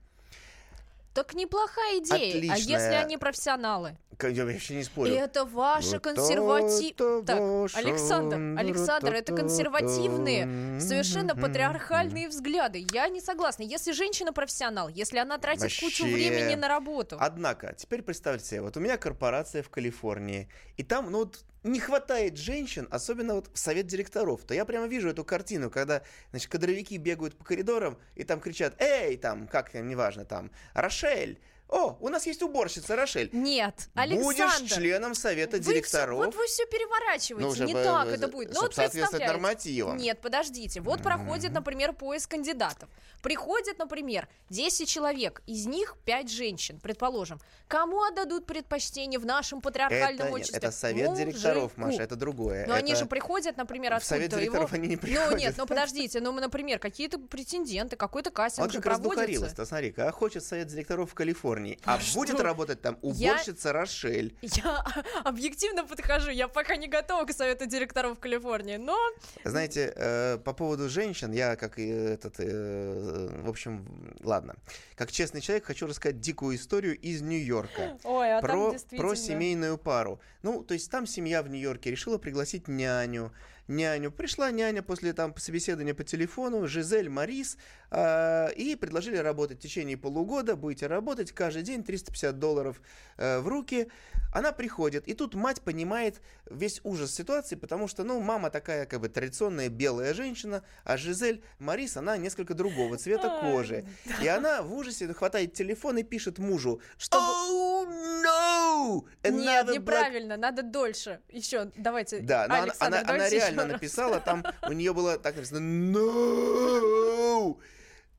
Так 1.14 1.36
неплохая 1.36 2.00
идея. 2.00 2.54
А 2.54 2.58
если 2.58 2.74
Отличная. 2.74 3.04
они 3.04 3.18
профессионалы? 3.18 3.98
Я 4.22 4.46
вообще 4.46 4.76
не 4.76 4.84
спорю. 4.84 5.14
Это 5.14 5.44
ваши 5.46 5.94
Вот 5.94 6.02
консерватив... 6.02 6.94
это 6.94 7.24
Так, 7.24 7.40
Александр, 7.76 8.60
Александр, 8.60 9.14
это 9.14 9.36
консервативные, 9.36 10.80
совершенно 10.80 11.36
патриархальные 11.36 12.30
взгляды. 12.30 12.86
Я 12.92 13.10
не 13.10 13.22
согласна. 13.22 13.64
Если 13.64 13.92
женщина 13.92 14.34
профессионал, 14.34 14.90
если 14.90 15.18
она 15.18 15.38
тратит 15.38 15.72
кучу 15.80 16.04
Вообще. 16.04 16.16
времени 16.16 16.56
на 16.56 16.68
работу. 16.68 17.18
Однако, 17.20 17.74
теперь 17.78 18.02
представьте 18.02 18.48
себе, 18.48 18.62
вот 18.62 18.78
у 18.78 18.80
меня 18.80 18.98
корпорация 18.98 19.62
в 19.62 19.70
Калифорнии, 19.70 20.50
и 20.78 20.84
там, 20.84 21.12
ну 21.12 21.20
вот, 21.20 21.44
не 21.64 21.80
хватает 21.80 22.38
женщин, 22.38 22.88
особенно 22.92 23.36
вот 23.36 23.50
в 23.54 23.58
совет 23.58 23.88
директоров. 23.88 24.44
То 24.44 24.54
я 24.54 24.66
прямо 24.66 24.88
вижу 24.88 25.10
эту 25.10 25.24
картину, 25.24 25.70
когда, 25.70 26.04
значит, 26.32 26.52
кадровики 26.52 26.98
бегают 26.98 27.36
по 27.36 27.44
коридорам 27.44 27.98
и 28.16 28.24
там 28.24 28.40
кричат, 28.40 28.76
эй, 28.82 29.18
там, 29.18 29.48
как 29.48 29.74
неважно, 29.74 30.26
там, 30.26 30.52
Рошель, 30.74 31.40
о, 31.70 31.98
у 32.00 32.10
нас 32.10 32.28
есть 32.28 32.42
уборщица 32.44 32.96
Рошель. 32.96 33.30
Нет, 33.34 33.90
Будешь 33.96 34.40
Александр. 34.40 34.72
членом 34.74 35.16
совета 35.16 35.58
вы 35.58 35.64
директоров. 35.64 36.18
вот 36.18 36.36
вы 36.36 36.46
все 36.46 36.66
переворачиваете. 36.68 37.44
Ну, 37.46 37.52
уже 37.52 37.66
не 37.66 37.74
так 37.74 38.08
это 38.08 38.28
будет. 38.28 38.54
Ну, 38.54 38.62
вот 38.62 38.76
соответствовать 38.76 39.26
нормативам. 39.26 39.98
Нет, 39.98 40.22
подождите. 40.22 40.82
Вот 40.82 41.02
проходит, 41.02 41.52
например, 41.52 41.94
поиск 41.94 42.30
кандидатов. 42.32 42.90
Приходит, 43.24 43.80
например, 43.80 44.28
10 44.50 44.88
человек, 44.88 45.42
из 45.48 45.66
них 45.66 45.96
5 46.06 46.30
женщин, 46.30 46.80
предположим. 46.80 47.40
Кому 47.68 48.04
отдадут 48.04 48.46
предпочтение 48.46 49.18
в 49.20 49.26
нашем 49.26 49.62
патриархальном 49.62 50.14
Это, 50.16 50.24
нет, 50.26 50.34
обществе? 50.34 50.58
это 50.58 50.72
совет 50.72 51.14
директоров, 51.16 51.78
Мужику. 51.78 51.82
Маша, 51.82 52.04
это 52.04 52.16
другое. 52.16 52.68
Но 52.68 52.74
они 52.76 52.92
Это- 52.92 53.00
же 53.02 53.06
приходят, 53.08 53.58
например, 53.58 53.98
В 54.00 54.04
совет 54.04 54.26
откуда-то. 54.26 54.42
директоров 54.42 54.70
его- 54.74 54.80
они 54.80 54.88
не 54.90 54.96
Ну 54.96 55.02
приходят. 55.02 55.40
нет, 55.40 55.56
ну 55.58 55.66
подождите, 55.66 56.20
ну, 56.20 56.32
например, 56.34 56.80
какие-то 56.80 57.18
претенденты, 57.18 57.96
какой-то 57.96 58.30
кастинг 58.30 58.66
Он 58.66 58.72
же 58.72 58.78
как 58.80 58.86
раз 58.88 58.98
проводится. 59.00 59.22
духарилась-то, 59.26 59.66
смотри-ка, 59.66 60.08
а 60.10 60.12
хочет 60.12 60.44
совет 60.44 60.68
директоров 60.68 61.10
в 61.12 61.14
Калифорнии, 61.14 61.53
а 61.86 62.00
будет 62.14 62.36
Что? 62.36 62.44
работать 62.44 62.82
там 62.82 62.98
Я- 63.02 63.32
уборщица 63.32 63.74
Рошель. 63.74 64.36
Я 64.42 64.84
объективно 65.24 65.86
подхожу, 65.86 66.32
я 66.32 66.48
пока 66.48 66.76
не 66.76 66.88
готова 66.88 67.26
к 67.26 67.34
совету 67.34 67.66
директоров 67.66 68.20
Калифорнии, 68.20 68.78
но 68.78 68.98
Знаете, 69.44 69.94
э, 69.96 70.38
по 70.38 70.54
поводу 70.54 70.90
женщин, 70.90 71.32
я 71.32 71.56
как 71.56 71.80
и 71.80 71.88
этот, 71.88 72.36
э, 72.40 73.42
в 73.44 73.50
общем, 73.50 73.86
ладно, 74.24 74.56
как 74.96 75.12
честный 75.12 75.42
человек 75.42 75.66
хочу 75.66 75.88
рассказать 75.88 76.20
дикую 76.20 76.56
историю 76.56 76.98
из 76.98 77.22
Нью-Йорка. 77.22 77.98
Ой, 78.04 78.38
а 78.38 78.42
там 78.42 78.50
про, 78.50 78.72
действительно... 78.72 79.02
про 79.10 79.16
семейную 79.16 79.78
пару. 79.78 80.20
Ну, 80.42 80.64
то 80.64 80.74
есть 80.74 80.90
там 80.92 81.08
семья 81.08 81.42
в 81.44 81.50
Нью-Йорке 81.50 81.92
решила 81.92 82.18
пригласить 82.18 82.68
няню. 82.68 83.32
Няню. 83.68 84.12
Пришла 84.12 84.52
няня 84.52 84.82
после 84.82 85.14
там 85.14 85.36
собеседования 85.38 85.94
по 85.94 86.04
телефону, 86.04 86.68
Жизель 86.68 87.10
Марис, 87.10 87.58
э, 87.92 88.54
и 88.56 88.76
предложили 88.76 89.18
работать 89.18 89.60
в 89.60 89.62
течение 89.62 89.98
полугода. 89.98 90.56
Будете 90.56 90.88
работать 90.88 91.32
каждый 91.32 91.64
день, 91.64 91.84
350 91.84 92.40
долларов 92.40 92.82
э, 93.18 93.40
в 93.40 93.48
руки. 93.48 93.88
Она 94.34 94.52
приходит, 94.52 95.08
и 95.08 95.14
тут 95.14 95.36
мать 95.36 95.62
понимает 95.62 96.20
весь 96.50 96.82
ужас 96.84 97.14
ситуации, 97.14 97.56
потому 97.56 97.88
что, 97.88 98.04
ну, 98.04 98.20
мама 98.20 98.50
такая, 98.50 98.88
как 98.88 99.00
бы, 99.00 99.08
традиционная 99.08 99.70
белая 99.70 100.16
женщина, 100.16 100.64
а 100.84 100.98
Жизель 100.98 101.44
Марис, 101.60 101.98
она 101.98 102.18
несколько 102.18 102.56
другого 102.56 102.98
цвета 102.98 103.30
кожи. 103.42 103.86
И 104.24 104.28
она 104.28 104.64
в 104.64 104.74
ужасе 104.74 105.14
хватает 105.14 105.54
телефон 105.54 106.00
и 106.00 106.04
пишет 106.04 106.40
мужу, 106.40 106.82
Чтобы- 106.98 107.24
Oh, 107.24 107.88
no! 108.24 109.06
Нет, 109.24 109.68
black 109.68 109.74
неправильно, 109.74 110.38
надо 110.38 110.64
дольше. 110.64 111.20
Еще, 111.30 111.72
давайте. 111.78 112.20
да, 112.20 112.48
но 112.48 112.56
она, 112.56 112.64
Александр, 112.64 112.88
она- 112.98 112.98
она 113.02 113.14
давайте 113.14 113.36
реально 113.36 113.53
раз. 113.62 113.72
написала, 113.72 114.20
там 114.20 114.44
у 114.68 114.72
нее 114.72 114.94
было 114.94 115.18
так 115.18 115.36
написано 115.36 115.60
No! 115.60 117.60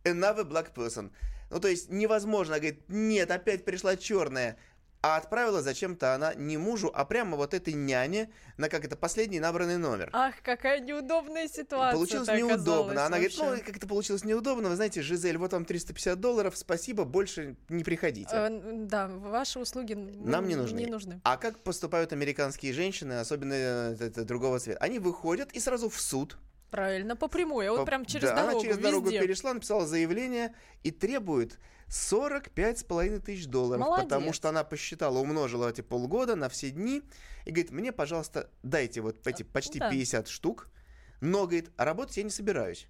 Another 0.05 0.45
black 0.45 0.75
person. 0.75 1.11
Ну, 1.51 1.61
то 1.61 1.69
есть 1.69 1.91
невозможно. 1.91 2.57
Говорит, 2.57 2.85
нет, 2.89 3.31
опять 3.31 3.65
пришла 3.65 3.97
черная. 3.97 4.57
А 5.05 5.19
отправила 5.19 5.61
зачем-то 5.61 6.15
она 6.15 6.33
не 6.33 6.57
мужу, 6.57 6.91
а 6.95 7.05
прямо 7.05 7.37
вот 7.37 7.53
этой 7.53 7.75
няне 7.75 8.31
на 8.57 8.71
как 8.71 8.87
это 8.87 8.97
последний 8.97 9.39
набранный 9.39 9.77
номер. 9.77 10.09
Ах, 10.15 10.37
какая 10.43 10.81
неудобная 10.81 11.47
ситуация. 11.47 11.93
Получилось 11.93 12.29
неудобно. 12.29 13.05
Она 13.05 13.19
говорит, 13.19 13.37
ну, 13.37 13.51
вообще. 13.51 13.65
как 13.65 13.77
это 13.77 13.87
получилось 13.87 14.25
неудобно, 14.25 14.71
вы 14.71 14.77
знаете, 14.77 15.03
Жизель, 15.03 15.37
вот 15.37 15.53
вам 15.53 15.67
350 15.67 16.19
долларов, 16.19 16.57
спасибо, 16.57 17.05
больше 17.05 17.57
не 17.69 17.85
приходите. 17.85 18.31
Э, 18.33 18.49
Да, 18.87 19.09
ваши 19.09 19.59
услуги 19.59 19.93
Нам 19.93 20.49
не 20.49 20.55
нужны. 20.55 20.79
Не 20.79 20.87
нужны. 20.87 21.21
А 21.23 21.37
как 21.37 21.59
поступают 21.59 22.15
американские 22.15 22.73
женщины, 22.73 23.21
особенно 23.21 23.53
э, 23.53 23.97
это, 24.01 24.25
другого 24.25 24.59
цвета? 24.59 24.79
Они 24.81 24.99
выходят 24.99 25.53
и 25.53 25.61
сразу 25.61 25.91
в 25.91 26.01
суд. 26.01 26.39
Правильно, 26.71 27.15
по 27.15 27.29
прямой, 27.29 27.69
а 27.69 27.73
вот 27.73 27.81
По- 27.81 27.85
прям 27.85 28.07
через 28.07 28.31
да, 28.31 28.37
дорогу, 28.37 28.53
Она 28.53 28.61
через 28.63 28.79
дорогу 28.79 29.07
везде. 29.11 29.21
перешла, 29.21 29.53
написала 29.53 29.87
заявление 29.87 30.55
и 30.83 30.91
требует 30.91 31.59
45 31.89 32.79
с 32.79 32.85
половиной 32.85 33.21
тысяч 33.21 33.47
долларов, 33.47 33.87
потому 33.97 34.21
Молодец. 34.21 34.35
что 34.37 34.49
она 34.49 34.65
посчитала, 34.65 35.19
умножила 35.19 35.71
эти 35.71 35.81
полгода 35.81 36.37
на 36.37 36.49
все 36.49 36.71
дни 36.71 37.03
и 37.45 37.51
говорит, 37.51 37.71
мне, 37.71 37.93
пожалуйста, 37.93 38.51
дайте 38.63 39.01
вот 39.01 39.27
эти 39.27 39.43
почти 39.43 39.79
да. 39.79 39.91
50 39.91 40.29
штук, 40.29 40.69
но, 41.21 41.47
говорит, 41.47 41.71
а 41.77 41.85
работать 41.85 42.17
я 42.17 42.23
не 42.23 42.31
собираюсь. 42.31 42.89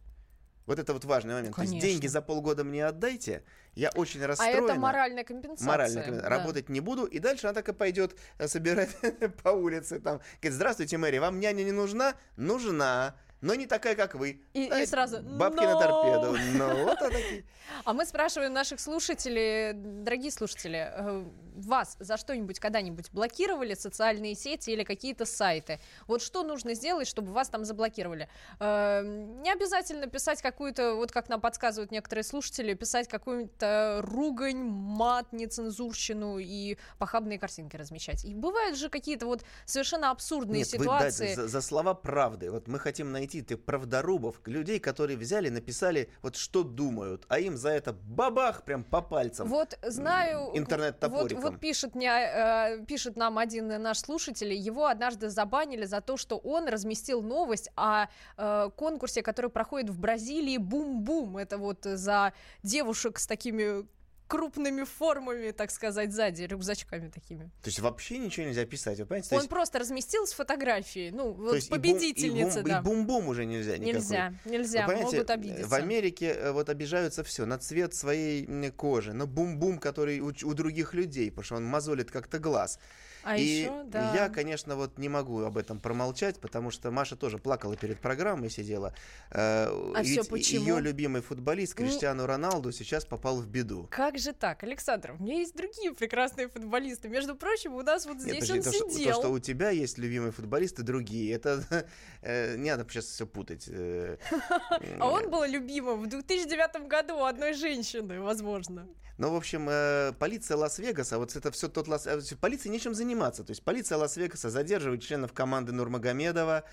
Вот 0.67 0.79
это 0.79 0.95
вот 0.95 1.05
важный 1.05 1.35
момент. 1.35 1.55
То 1.55 1.61
есть 1.61 1.73
Конечно. 1.73 1.91
деньги 1.91 2.07
за 2.07 2.23
полгода 2.23 2.65
мне 2.65 2.87
отдайте, 2.87 3.45
я 3.75 3.91
очень 3.91 4.23
А 4.23 4.29
расстроена. 4.29 4.65
это 4.65 4.81
моральная 4.81 5.25
компенсация. 5.25 5.67
Морально, 5.67 6.03
конечно, 6.03 6.23
да. 6.23 6.29
работать 6.29 6.69
не 6.71 6.81
буду. 6.81 7.05
И 7.05 7.19
дальше 7.19 7.47
она 7.47 7.55
так 7.55 7.69
и 7.69 7.73
пойдет 7.75 8.17
э, 8.39 8.49
собирать 8.49 8.97
по 9.43 9.51
улице. 9.51 10.01
Там, 10.01 10.21
говорит, 10.41 10.55
здравствуйте, 10.55 10.97
Мэри, 10.97 11.19
вам 11.19 11.39
няня 11.39 11.65
не 11.65 11.73
нужна? 11.73 12.15
Нужна. 12.37 13.15
Но 13.45 13.55
не 13.55 13.67
такая, 13.67 13.95
как 13.95 14.15
вы. 14.15 14.41
И- 14.55 14.65
и 14.65 14.67
Знаете, 14.69 14.91
сразу, 14.91 15.21
Бабки 15.23 15.65
на 15.65 15.75
«Но». 15.75 15.81
торпеду. 15.81 16.39
Ну, 16.55 16.85
вот 16.85 17.03
она. 17.03 17.19
А 17.85 17.93
мы 17.93 18.07
спрашиваем 18.07 18.53
наших 18.55 18.81
слушателей, 18.81 19.73
дорогие 19.75 20.31
слушатели, 20.31 20.89
э, 20.91 21.25
вас 21.55 21.97
за 22.01 22.17
что-нибудь 22.17 22.59
когда-нибудь 22.61 23.11
блокировали 23.13 23.75
социальные 23.75 24.35
сети 24.35 24.71
или 24.71 24.85
какие-то 24.85 25.25
сайты? 25.25 25.81
Вот 26.07 26.23
что 26.23 26.43
нужно 26.43 26.75
сделать, 26.75 27.07
чтобы 27.07 27.33
вас 27.33 27.49
там 27.49 27.65
заблокировали? 27.65 28.29
Э, 28.61 29.03
Не 29.03 29.53
обязательно 29.53 30.07
писать 30.07 30.43
какую-то, 30.43 30.95
вот 30.95 31.13
как 31.13 31.29
нам 31.29 31.41
подсказывают 31.41 31.91
некоторые 31.91 32.25
слушатели, 32.25 32.75
писать 32.75 33.09
какую-то 33.09 34.01
ругань, 34.03 34.65
мат, 34.65 35.33
нецензурщину 35.33 36.39
и 36.39 36.77
похабные 36.99 37.39
картинки 37.39 37.77
размещать. 37.77 38.25
И 38.25 38.35
бывают 38.35 38.77
же 38.77 38.89
какие-то 38.89 39.27
вот 39.27 39.45
совершенно 39.65 40.11
абсурдные 40.11 40.61
Нет, 40.61 40.73
вы 40.73 40.85
ситуации. 40.85 41.25
дайте 41.27 41.43
за, 41.43 41.49
за 41.49 41.61
слова 41.61 41.95
правды. 41.95 42.51
Вот 42.51 42.69
мы 42.69 42.79
хотим 42.79 43.13
найти 43.13 43.43
ты 43.43 43.57
правдорубов, 43.57 44.41
людей, 44.47 44.79
которые 44.79 45.17
взяли, 45.17 45.49
написали, 45.49 46.11
вот 46.23 46.37
что 46.37 46.63
думают, 46.63 47.25
а 47.29 47.39
им 47.39 47.57
за 47.57 47.71
это 47.71 47.93
бабах 47.93 48.65
прям 48.65 48.85
по 48.85 49.01
пальцам. 49.03 49.49
Вот 49.49 49.79
знаю, 49.83 50.47
вот, 50.47 50.57
интернет-топориком. 50.59 51.44
Вот 51.51 51.61
пишет, 51.61 51.95
мне, 51.95 52.11
э, 52.11 52.85
пишет 52.87 53.17
нам 53.17 53.39
один 53.39 53.69
наш 53.83 53.99
слушатель, 53.99 54.53
его 54.53 54.87
однажды 54.87 55.29
забанили 55.29 55.85
за 55.85 56.01
то, 56.01 56.17
что 56.17 56.37
он 56.39 56.69
разместил 56.69 57.23
новость 57.23 57.71
о 57.77 58.07
э, 58.37 58.71
конкурсе, 58.77 59.23
который 59.23 59.51
проходит 59.51 59.91
в 59.91 59.99
Бразилии 59.99 60.59
«Бум-бум». 60.59 61.37
Это 61.37 61.59
вот 61.59 61.85
за 61.85 62.33
девушек 62.63 63.19
с 63.19 63.27
такими 63.27 63.87
крупными 64.27 64.85
формами, 64.85 65.51
так 65.51 65.71
сказать, 65.71 66.13
сзади, 66.13 66.43
рюкзачками 66.45 67.09
такими. 67.11 67.45
То 67.63 67.69
есть 67.69 67.81
вообще 67.81 68.19
ничего 68.19 68.47
нельзя 68.47 68.65
писать, 68.65 68.99
вы 68.99 69.07
понимаете? 69.07 69.29
То 69.31 69.37
Он 69.37 69.41
есть- 69.43 69.51
просто 69.51 69.79
разместил 69.79 70.27
с 70.27 70.33
фотографией, 70.33 71.11
ну, 71.11 71.33
вот 71.33 71.55
есть 71.55 71.67
и 71.69 71.71
бум- 71.71 71.79
победительница, 71.79 72.61
и 72.61 72.63
бум, 72.63 72.71
да. 72.71 72.79
И 72.79 72.83
бум-бум 72.83 73.29
уже 73.29 73.45
нельзя 73.45 73.77
никакой. 73.77 73.93
Нельзя, 73.95 74.35
нельзя, 74.45 74.87
Вы 74.87 74.93
понимаете, 74.95 75.17
могут 75.17 75.31
обидеться. 75.31 75.67
В 75.69 75.75
Америке 75.75 76.27
э, 76.33 76.53
вот 76.53 76.69
обижаются 76.69 77.23
все 77.23 77.45
на 77.45 77.59
цвет 77.59 77.95
своей 77.95 78.47
кожи, 78.71 79.13
на 79.13 79.27
бум-бум, 79.27 79.79
который 79.79 80.21
у, 80.21 80.29
у 80.29 80.55
других 80.55 80.95
людей, 80.95 81.31
потому 81.31 81.45
что 81.45 81.57
он 81.57 81.65
мозолит 81.67 82.11
как-то 82.11 82.39
глаз. 82.39 82.79
А 83.25 83.37
и 83.37 83.43
еще, 83.43 83.85
да. 83.85 84.15
я, 84.15 84.29
конечно, 84.29 84.77
вот 84.77 84.99
не 84.99 85.09
могу 85.09 85.41
об 85.43 85.57
этом 85.57 85.81
промолчать, 85.81 86.39
потому 86.41 86.71
что 86.71 86.91
Маша 86.91 87.17
тоже 87.17 87.39
плакала 87.39 87.77
перед 87.77 87.99
программой, 88.01 88.51
сидела. 88.51 88.95
Э, 89.31 89.67
А 89.95 90.03
ведь 90.03 90.29
почему? 90.29 90.65
Ее 90.67 90.81
любимый 90.81 91.23
футболист 91.23 91.79
Ну- 91.79 91.85
Криштиану 91.87 92.27
Роналду 92.27 92.71
сейчас 92.73 93.05
попал 93.05 93.37
в 93.41 93.47
беду. 93.47 93.89
Как 93.91 94.19
же 94.19 94.33
так, 94.33 94.63
Александр? 94.63 95.17
У 95.19 95.23
меня 95.23 95.37
есть 95.39 95.57
другие 95.57 95.95
прекрасные 95.95 96.49
футболисты. 96.49 97.09
Между 97.09 97.35
прочим, 97.35 97.75
у 97.75 97.83
нас 97.83 98.05
вот 98.07 98.19
Нет, 98.19 98.43
здесь 98.43 98.49
подожди, 98.49 98.59
он 98.59 98.65
то, 98.65 98.73
что, 98.73 98.91
сидел. 98.91 99.15
то, 99.15 99.21
что 99.21 99.33
у 99.33 99.39
тебя 99.39 99.71
есть 99.71 99.99
любимые 99.99 100.33
футболисты, 100.33 100.83
другие, 100.83 101.33
это 101.35 101.65
э, 102.23 102.57
не 102.57 102.71
надо 102.71 102.87
сейчас 102.91 103.07
все 103.07 103.27
путать. 103.27 103.65
э. 103.69 104.17
А 105.01 105.09
он 105.11 105.31
был 105.31 105.45
любимым 105.45 106.03
в 106.03 106.07
2009 106.09 106.89
году 106.89 107.17
у 107.19 107.25
одной 107.25 107.55
женщины, 107.55 108.21
возможно. 108.21 108.87
Ну, 109.17 109.31
в 109.31 109.37
общем, 109.37 109.69
э, 109.71 110.13
полиция 110.19 110.57
Лас-Вегаса, 110.57 111.19
вот 111.19 111.37
это 111.37 111.51
все 111.53 111.69
тот 111.69 111.87
Лас... 111.87 112.07
э, 112.07 112.21
Полиции 112.41 112.69
нечем 112.69 112.95
заниматься. 112.95 113.45
То 113.45 113.51
есть 113.51 113.63
полиция 113.63 113.97
Лас-Вегаса 113.99 114.51
задерживает 114.51 115.03
членов 115.03 115.33
команды 115.33 115.73
Нурмагомедова. 115.73 116.65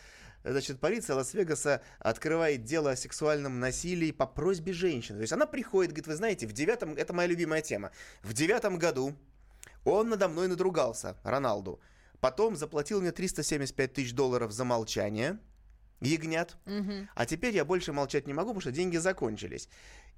Значит, 0.43 0.79
полиция 0.79 1.15
Лас-Вегаса 1.17 1.81
открывает 1.99 2.63
дело 2.63 2.91
о 2.91 2.95
сексуальном 2.95 3.59
насилии 3.59 4.11
по 4.11 4.25
просьбе 4.25 4.73
женщины. 4.73 5.19
То 5.19 5.21
есть 5.21 5.33
она 5.33 5.45
приходит, 5.45 5.91
говорит, 5.91 6.07
вы 6.07 6.15
знаете, 6.15 6.47
в 6.47 6.53
девятом... 6.53 6.95
Это 6.95 7.13
моя 7.13 7.27
любимая 7.27 7.61
тема. 7.61 7.91
В 8.23 8.33
девятом 8.33 8.79
году 8.79 9.15
он 9.85 10.09
надо 10.09 10.27
мной 10.27 10.47
надругался, 10.47 11.17
Роналду. 11.23 11.79
Потом 12.19 12.55
заплатил 12.55 13.01
мне 13.01 13.11
375 13.11 13.93
тысяч 13.93 14.13
долларов 14.13 14.51
за 14.51 14.63
молчание. 14.63 15.37
Ягнят. 16.01 16.57
Мгм. 16.65 17.07
А 17.13 17.25
теперь 17.27 17.53
я 17.53 17.63
больше 17.63 17.93
молчать 17.93 18.25
не 18.25 18.33
могу, 18.33 18.49
потому 18.49 18.61
что 18.61 18.71
деньги 18.71 18.97
закончились. 18.97 19.69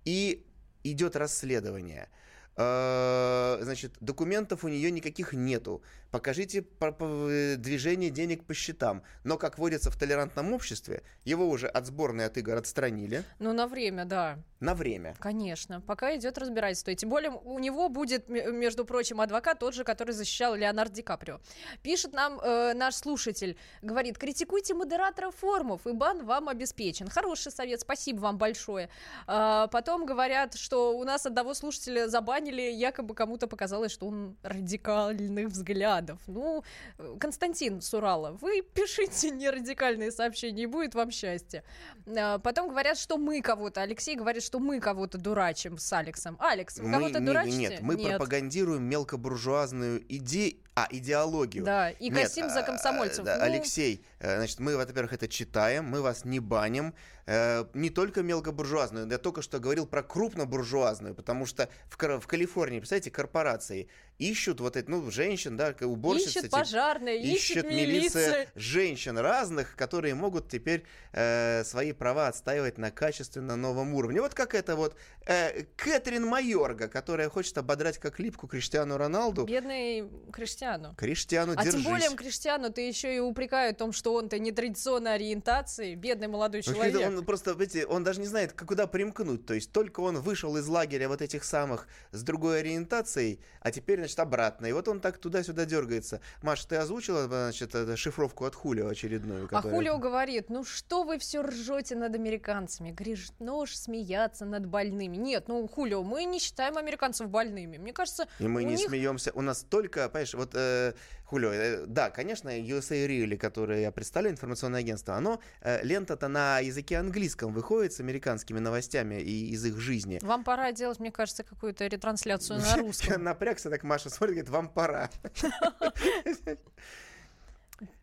И 0.06 0.46
идет 0.84 1.16
расследование. 1.16 2.10
Э, 2.56 3.60
Значит, 3.62 3.94
документов 4.00 4.64
у 4.64 4.68
нее 4.68 4.92
никаких 4.92 5.34
нету. 5.34 5.82
Покажите 6.14 6.62
по- 6.62 6.92
по- 6.92 7.28
э, 7.28 7.56
движение 7.56 8.12
денег 8.12 8.46
по 8.46 8.54
счетам. 8.54 9.02
Но, 9.24 9.40
как 9.40 9.58
водится 9.58 9.90
в 9.90 9.98
толерантном 9.98 10.54
обществе, 10.54 11.02
его 11.26 11.50
уже 11.50 11.66
от 11.68 11.88
сборной 11.88 12.26
от 12.28 12.38
игр 12.38 12.54
отстранили 12.56 13.24
Ну, 13.40 13.52
на 13.52 13.66
время, 13.66 14.06
да, 14.06 14.38
на 14.60 14.76
время. 14.76 15.16
конечно. 15.20 15.82
Пока 15.82 16.16
идет 16.16 16.38
разбирательство. 16.38 16.92
И 16.92 16.96
тем 16.96 17.10
более 17.10 17.32
у 17.32 17.58
него 17.58 17.90
будет, 17.90 18.30
между 18.30 18.86
прочим, 18.86 19.22
адвокат 19.22 19.58
тот 19.58 19.74
же, 19.74 19.84
который 19.84 20.12
защищал 20.12 20.54
Леонардо 20.54 20.94
Ди 20.94 21.02
Каприо. 21.02 21.40
Пишет 21.82 22.14
нам 22.14 22.40
э, 22.40 22.74
наш 22.76 22.94
слушатель, 22.94 23.58
говорит, 23.82 24.20
критикуйте 24.20 24.76
модератора 24.76 25.32
форумов, 25.32 25.88
и 25.88 25.94
бан 25.94 26.24
вам 26.28 26.48
обеспечен. 26.48 27.08
Хороший 27.10 27.52
совет, 27.52 27.82
спасибо 27.82 28.20
вам 28.20 28.38
большое. 28.38 28.90
А, 29.26 29.66
потом 29.68 30.06
говорят, 30.06 30.54
что 30.54 30.96
у 30.96 31.04
нас 31.06 31.26
одного 31.26 31.56
слушателя 31.56 32.08
забанили, 32.08 32.62
якобы 32.62 33.16
кому-то 33.16 33.48
показалось, 33.48 33.92
что 33.92 34.06
он 34.06 34.38
радикальных 34.44 35.48
взглядов. 35.48 36.03
Ну, 36.28 36.64
э, 36.98 37.16
Константин 37.20 37.82
Сурала, 37.82 38.32
вы 38.42 38.62
пишите 38.62 39.32
нерадикальные 39.32 40.12
сообщения, 40.12 40.64
и 40.64 40.66
будет 40.66 40.96
вам 40.96 41.12
счастье. 41.12 41.64
А, 42.08 42.40
Потом 42.40 42.70
говорят, 42.70 42.98
что 42.98 43.18
мы 43.18 43.42
кого-то, 43.42 43.82
Алексей 43.82 44.16
говорит, 44.16 44.44
что 44.44 44.60
мы 44.60 44.80
кого-то 44.80 45.18
дурачим 45.18 45.78
с 45.78 45.92
Алексом. 45.94 46.38
Алекс, 46.40 46.78
вы 46.80 46.92
кого-то 46.92 47.20
не- 47.20 47.26
дурачите? 47.26 47.58
нет, 47.58 47.82
мы 47.82 47.98
пропагандируем 47.98 48.84
мелкобуржуазную 48.84 50.04
идею, 50.18 50.56
а, 50.76 50.88
идеологию. 50.90 51.64
Да, 51.64 51.92
и 51.92 52.10
Нет, 52.10 52.24
косим 52.30 52.50
за 52.50 52.62
а, 52.62 52.64
комсомольцев. 52.64 53.24
да, 53.26 53.38
Ну, 53.38 53.44
Алексей, 53.44 54.04
э, 54.20 54.38
значит, 54.38 54.60
мы, 54.60 54.76
во-первых, 54.76 55.14
это 55.14 55.28
читаем, 55.28 55.86
мы 55.86 56.02
вас 56.02 56.26
не 56.26 56.40
баним. 56.40 56.94
Э, 57.26 57.66
Не 57.74 57.90
только 57.90 58.22
мелкобуржуазную, 58.24 59.08
я 59.10 59.18
только 59.18 59.42
что 59.42 59.60
говорил 59.60 59.86
про 59.88 60.02
крупнобуржуазную, 60.04 61.16
потому 61.16 61.46
что 61.46 61.70
в, 61.90 61.98
в 62.20 62.28
Калифорнии, 62.28 62.80
представляете, 62.80 63.12
корпорации 63.12 63.88
ищут 64.18 64.60
вот 64.60 64.76
это, 64.76 64.90
ну, 64.92 65.10
женщин, 65.12 65.56
да, 65.56 65.74
уборщиц. 65.82 66.28
ищет 66.30 66.44
эти- 66.46 66.52
пожарные, 66.52 67.22
ищет 67.24 67.66
милиция. 67.66 68.48
женщин 68.56 69.18
разных, 69.18 69.76
которые 69.76 70.16
могут 70.16 70.50
теперь 70.50 70.84
э, 71.14 71.64
свои 71.64 71.94
права 71.94 72.28
отстаивать 72.28 72.78
на 72.78 72.92
качественно 72.92 73.56
новом 73.56 73.94
уровне. 73.94 74.20
Вот 74.22 74.34
как 74.34 74.54
это 74.56 74.76
вот 74.76 74.96
э, 75.26 75.64
Кэтрин 75.78 76.26
Майорга, 76.26 76.88
которая 76.88 77.30
хочет 77.30 77.58
ободрать 77.58 78.00
как 78.00 78.20
липку 78.20 78.48
Криштиану 78.48 78.98
Роналду. 78.98 79.46
Бедный 79.46 80.10
Криштиану 80.32 80.63
Криштиану. 80.64 80.96
Криштиану, 80.96 81.54
А 81.58 81.64
держись. 81.64 81.84
тем 81.84 81.92
более 81.92 82.10
Криштиану 82.16 82.70
ты 82.72 82.82
еще 82.88 83.16
и 83.16 83.20
упрекают 83.20 83.76
в 83.78 83.80
том, 83.80 83.92
что 83.92 84.14
он-то 84.14 84.40
нетрадиционной 84.40 85.16
ориентации, 85.16 85.96
бедный 85.96 86.28
молодой 86.28 86.64
Ну, 86.66 86.74
человек. 86.74 87.08
Он 87.08 87.26
просто, 87.26 87.52
видите, 87.52 87.86
он 87.86 88.04
даже 88.04 88.20
не 88.22 88.28
знает, 88.28 88.54
куда 88.54 88.88
примкнуть. 88.88 89.46
То 89.46 89.54
есть 89.54 89.72
только 89.72 90.00
он 90.00 90.20
вышел 90.20 90.56
из 90.58 90.68
лагеря 90.68 91.08
вот 91.10 91.22
этих 91.22 91.44
самых 91.44 91.88
с 92.12 92.24
другой 92.24 92.60
ориентацией, 92.60 93.40
а 93.62 93.72
теперь, 93.72 94.00
значит, 94.00 94.20
обратно. 94.20 94.66
И 94.68 94.72
вот 94.72 94.88
он 94.88 95.00
так 95.00 95.18
туда-сюда 95.18 95.66
дергается. 95.66 96.22
Маша, 96.42 96.68
ты 96.68 96.76
озвучила, 96.78 97.28
значит, 97.28 97.74
шифровку 97.98 98.46
от 98.46 98.56
Хулио 98.56 98.88
очередную? 98.88 99.46
А 99.46 99.48
которая- 99.48 99.76
Хулио 99.76 99.98
говорит, 99.98 100.50
ну 100.50 100.64
что 100.64 101.04
вы 101.04 101.18
все 101.20 101.42
ржете 101.42 101.96
над 101.96 102.16
американцами? 102.16 102.92
Грешно 102.92 103.66
ж 103.66 103.76
смеяться 103.76 104.46
над 104.46 104.66
больными. 104.66 105.18
Нет, 105.18 105.48
ну, 105.48 105.68
Хулио, 105.68 106.04
мы 106.04 106.26
не 106.26 106.40
считаем 106.40 106.78
американцев 106.78 107.30
больными. 107.30 107.78
Мне 107.78 107.94
кажется, 107.94 108.28
И 108.40 108.48
мы 108.48 108.64
не 108.64 108.76
них- 108.76 108.88
смеемся. 108.88 109.32
У 109.34 109.42
нас 109.42 109.64
только, 109.70 110.08
понимаешь, 110.10 110.34
вот 110.34 110.53
э, 110.54 110.94
Хулио, 111.26 111.52
э, 111.52 111.86
да, 111.88 112.10
конечно, 112.10 112.50
USA 112.50 113.08
Really, 113.08 113.38
которое 113.38 113.82
я 113.82 113.92
представляю, 113.92 114.34
информационное 114.34 114.82
агентство, 114.82 115.16
оно, 115.16 115.40
э, 115.62 115.84
лента-то 115.84 116.28
на 116.28 116.60
языке 116.60 116.98
английском 116.98 117.54
выходит 117.54 117.94
с 117.94 118.00
американскими 118.00 118.60
новостями 118.60 119.16
и 119.16 119.50
из 119.52 119.66
их 119.66 119.80
жизни. 119.80 120.20
Вам 120.22 120.44
пора 120.44 120.72
делать, 120.72 121.00
мне 121.00 121.12
кажется, 121.12 121.44
какую-то 121.44 121.88
ретрансляцию 121.88 122.60
на 122.60 122.66
Я 122.76 122.78
русском. 122.78 123.24
напрягся, 123.24 123.70
так 123.70 123.84
Маша 123.84 124.10
смотрит, 124.10 124.36
говорит, 124.36 124.50
вам 124.50 124.70
пора. 124.70 125.10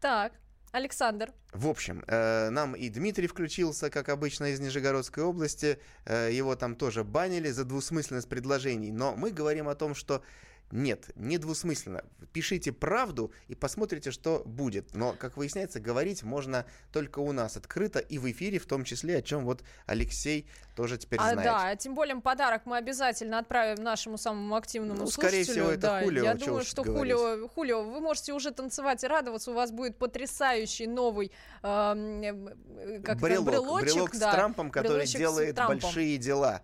Так, 0.00 0.32
Александр, 0.72 1.32
В 1.52 1.68
общем, 1.68 2.04
э, 2.06 2.48
нам 2.50 2.74
и 2.74 2.88
Дмитрий 2.90 3.26
включился, 3.26 3.90
как 3.90 4.08
обычно, 4.08 4.52
из 4.52 4.60
Нижегородской 4.60 5.24
области. 5.24 5.78
Э, 6.04 6.30
его 6.32 6.54
там 6.54 6.76
тоже 6.76 7.02
банили 7.02 7.50
за 7.50 7.64
двусмысленность 7.64 8.28
предложений. 8.28 8.92
Но 8.92 9.16
мы 9.16 9.30
говорим 9.32 9.68
о 9.68 9.74
том, 9.74 9.94
что 9.96 10.22
нет, 10.70 11.10
не 11.16 11.38
двусмысленно. 11.38 12.04
Пишите 12.32 12.72
правду 12.72 13.32
и 13.48 13.54
посмотрите, 13.54 14.10
что 14.12 14.42
будет. 14.44 14.94
Но, 14.94 15.14
как 15.18 15.36
выясняется, 15.36 15.80
говорить 15.80 16.22
можно 16.22 16.64
только 16.92 17.18
у 17.18 17.32
нас 17.32 17.56
открыто 17.56 17.98
и 17.98 18.18
в 18.18 18.30
эфире, 18.30 18.58
в 18.58 18.66
том 18.66 18.84
числе, 18.84 19.18
о 19.18 19.22
чем 19.22 19.44
вот 19.44 19.62
Алексей 19.86 20.46
тоже 20.76 20.96
теперь 20.96 21.18
а, 21.20 21.32
знает. 21.32 21.42
да, 21.44 21.76
тем 21.76 21.94
более 21.94 22.20
подарок 22.20 22.62
мы 22.66 22.76
обязательно 22.76 23.38
отправим 23.38 23.82
нашему 23.82 24.16
самому 24.16 24.54
активному 24.54 25.00
Ну, 25.00 25.06
слушателю. 25.06 25.44
скорее 25.44 25.44
всего, 25.44 25.70
это 25.70 25.80
да. 25.80 26.02
Хулио, 26.02 26.24
Я 26.24 26.34
думаю, 26.34 26.64
что 26.64 26.82
говорить. 26.82 27.14
Хулио, 27.14 27.48
Хулио, 27.48 27.82
вы 27.82 28.00
можете 28.00 28.32
уже 28.32 28.52
танцевать 28.52 29.02
и 29.02 29.06
радоваться, 29.06 29.50
у 29.50 29.54
вас 29.54 29.72
будет 29.72 29.98
потрясающий 29.98 30.86
новый 30.86 31.32
э, 31.62 33.00
как 33.04 33.18
брелок, 33.18 33.46
брелочек, 33.46 33.92
брелок 33.94 34.14
с 34.14 34.18
да, 34.18 34.32
Трампом, 34.32 34.70
который 34.70 34.92
брелочек 34.98 35.16
с 35.16 35.18
делает 35.18 35.56
Трампом. 35.56 35.78
большие 35.80 36.16
дела. 36.16 36.62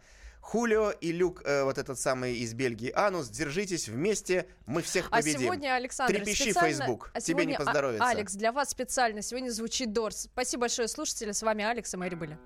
Хулио 0.51 0.93
и 0.93 1.11
Люк, 1.11 1.43
э, 1.45 1.65
вот 1.65 1.77
этот 1.77 1.99
самый 1.99 2.37
из 2.37 2.55
Бельгии, 2.55 2.93
Анус, 2.95 3.29
держитесь 3.29 3.89
вместе, 3.89 4.47
мы 4.67 4.81
всех 4.81 5.09
А 5.11 5.17
победим. 5.17 5.41
сегодня, 5.41 5.75
Александр, 5.75 6.15
Трепещи, 6.15 6.43
специально- 6.45 6.69
Facebook, 6.69 7.11
а 7.15 7.21
тебе 7.21 7.35
не 7.47 7.53
сегодня, 7.53 7.57
а- 7.57 7.65
поздоровится. 7.65 8.09
Алекс, 8.09 8.33
для 8.35 8.53
вас 8.53 8.71
специально 8.71 9.23
сегодня 9.23 9.51
звучит 9.51 9.93
Дорс. 9.93 10.29
Спасибо 10.33 10.61
большое, 10.63 10.87
слушатели. 10.87 11.33
С 11.33 11.43
вами 11.43 11.65
Алекс 11.65 11.93
и 11.93 11.97
Мэри 11.97 12.15
были. 12.15 12.39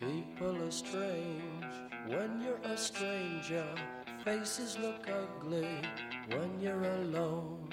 People 0.00 0.56
are 0.66 0.70
strange 0.70 1.74
when 2.08 2.40
you're 2.40 2.64
a 2.64 2.76
stranger. 2.78 3.78
Faces 4.24 4.78
look 4.80 5.06
ugly 5.06 5.68
when 6.28 6.58
you're 6.58 7.02
alone. 7.02 7.68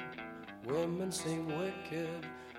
Women 0.65 1.09
seem 1.09 1.47
wicked 1.47 2.25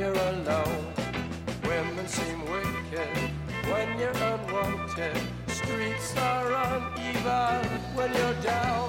You're 0.00 0.14
alone. 0.14 0.94
Women 1.62 2.08
seem 2.08 2.40
wicked 2.50 3.16
when 3.70 3.98
you're 3.98 4.16
unwanted. 4.32 5.16
Streets 5.48 6.16
are 6.16 6.52
uneven 6.54 7.66
when 7.94 8.10
you're 8.14 8.42
down. 8.42 8.79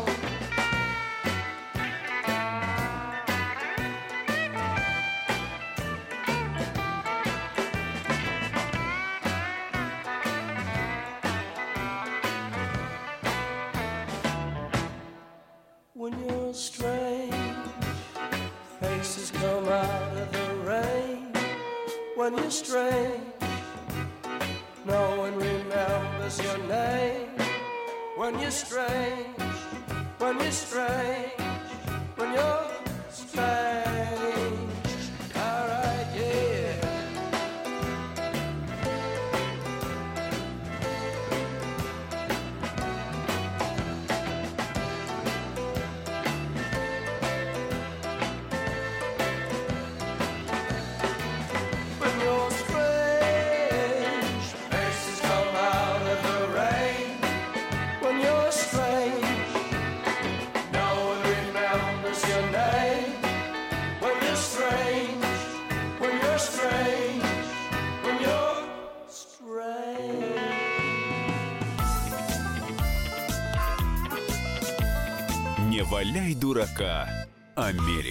Валяй 76.02 76.33
дурака, 76.33 77.08
Америка. 77.56 78.10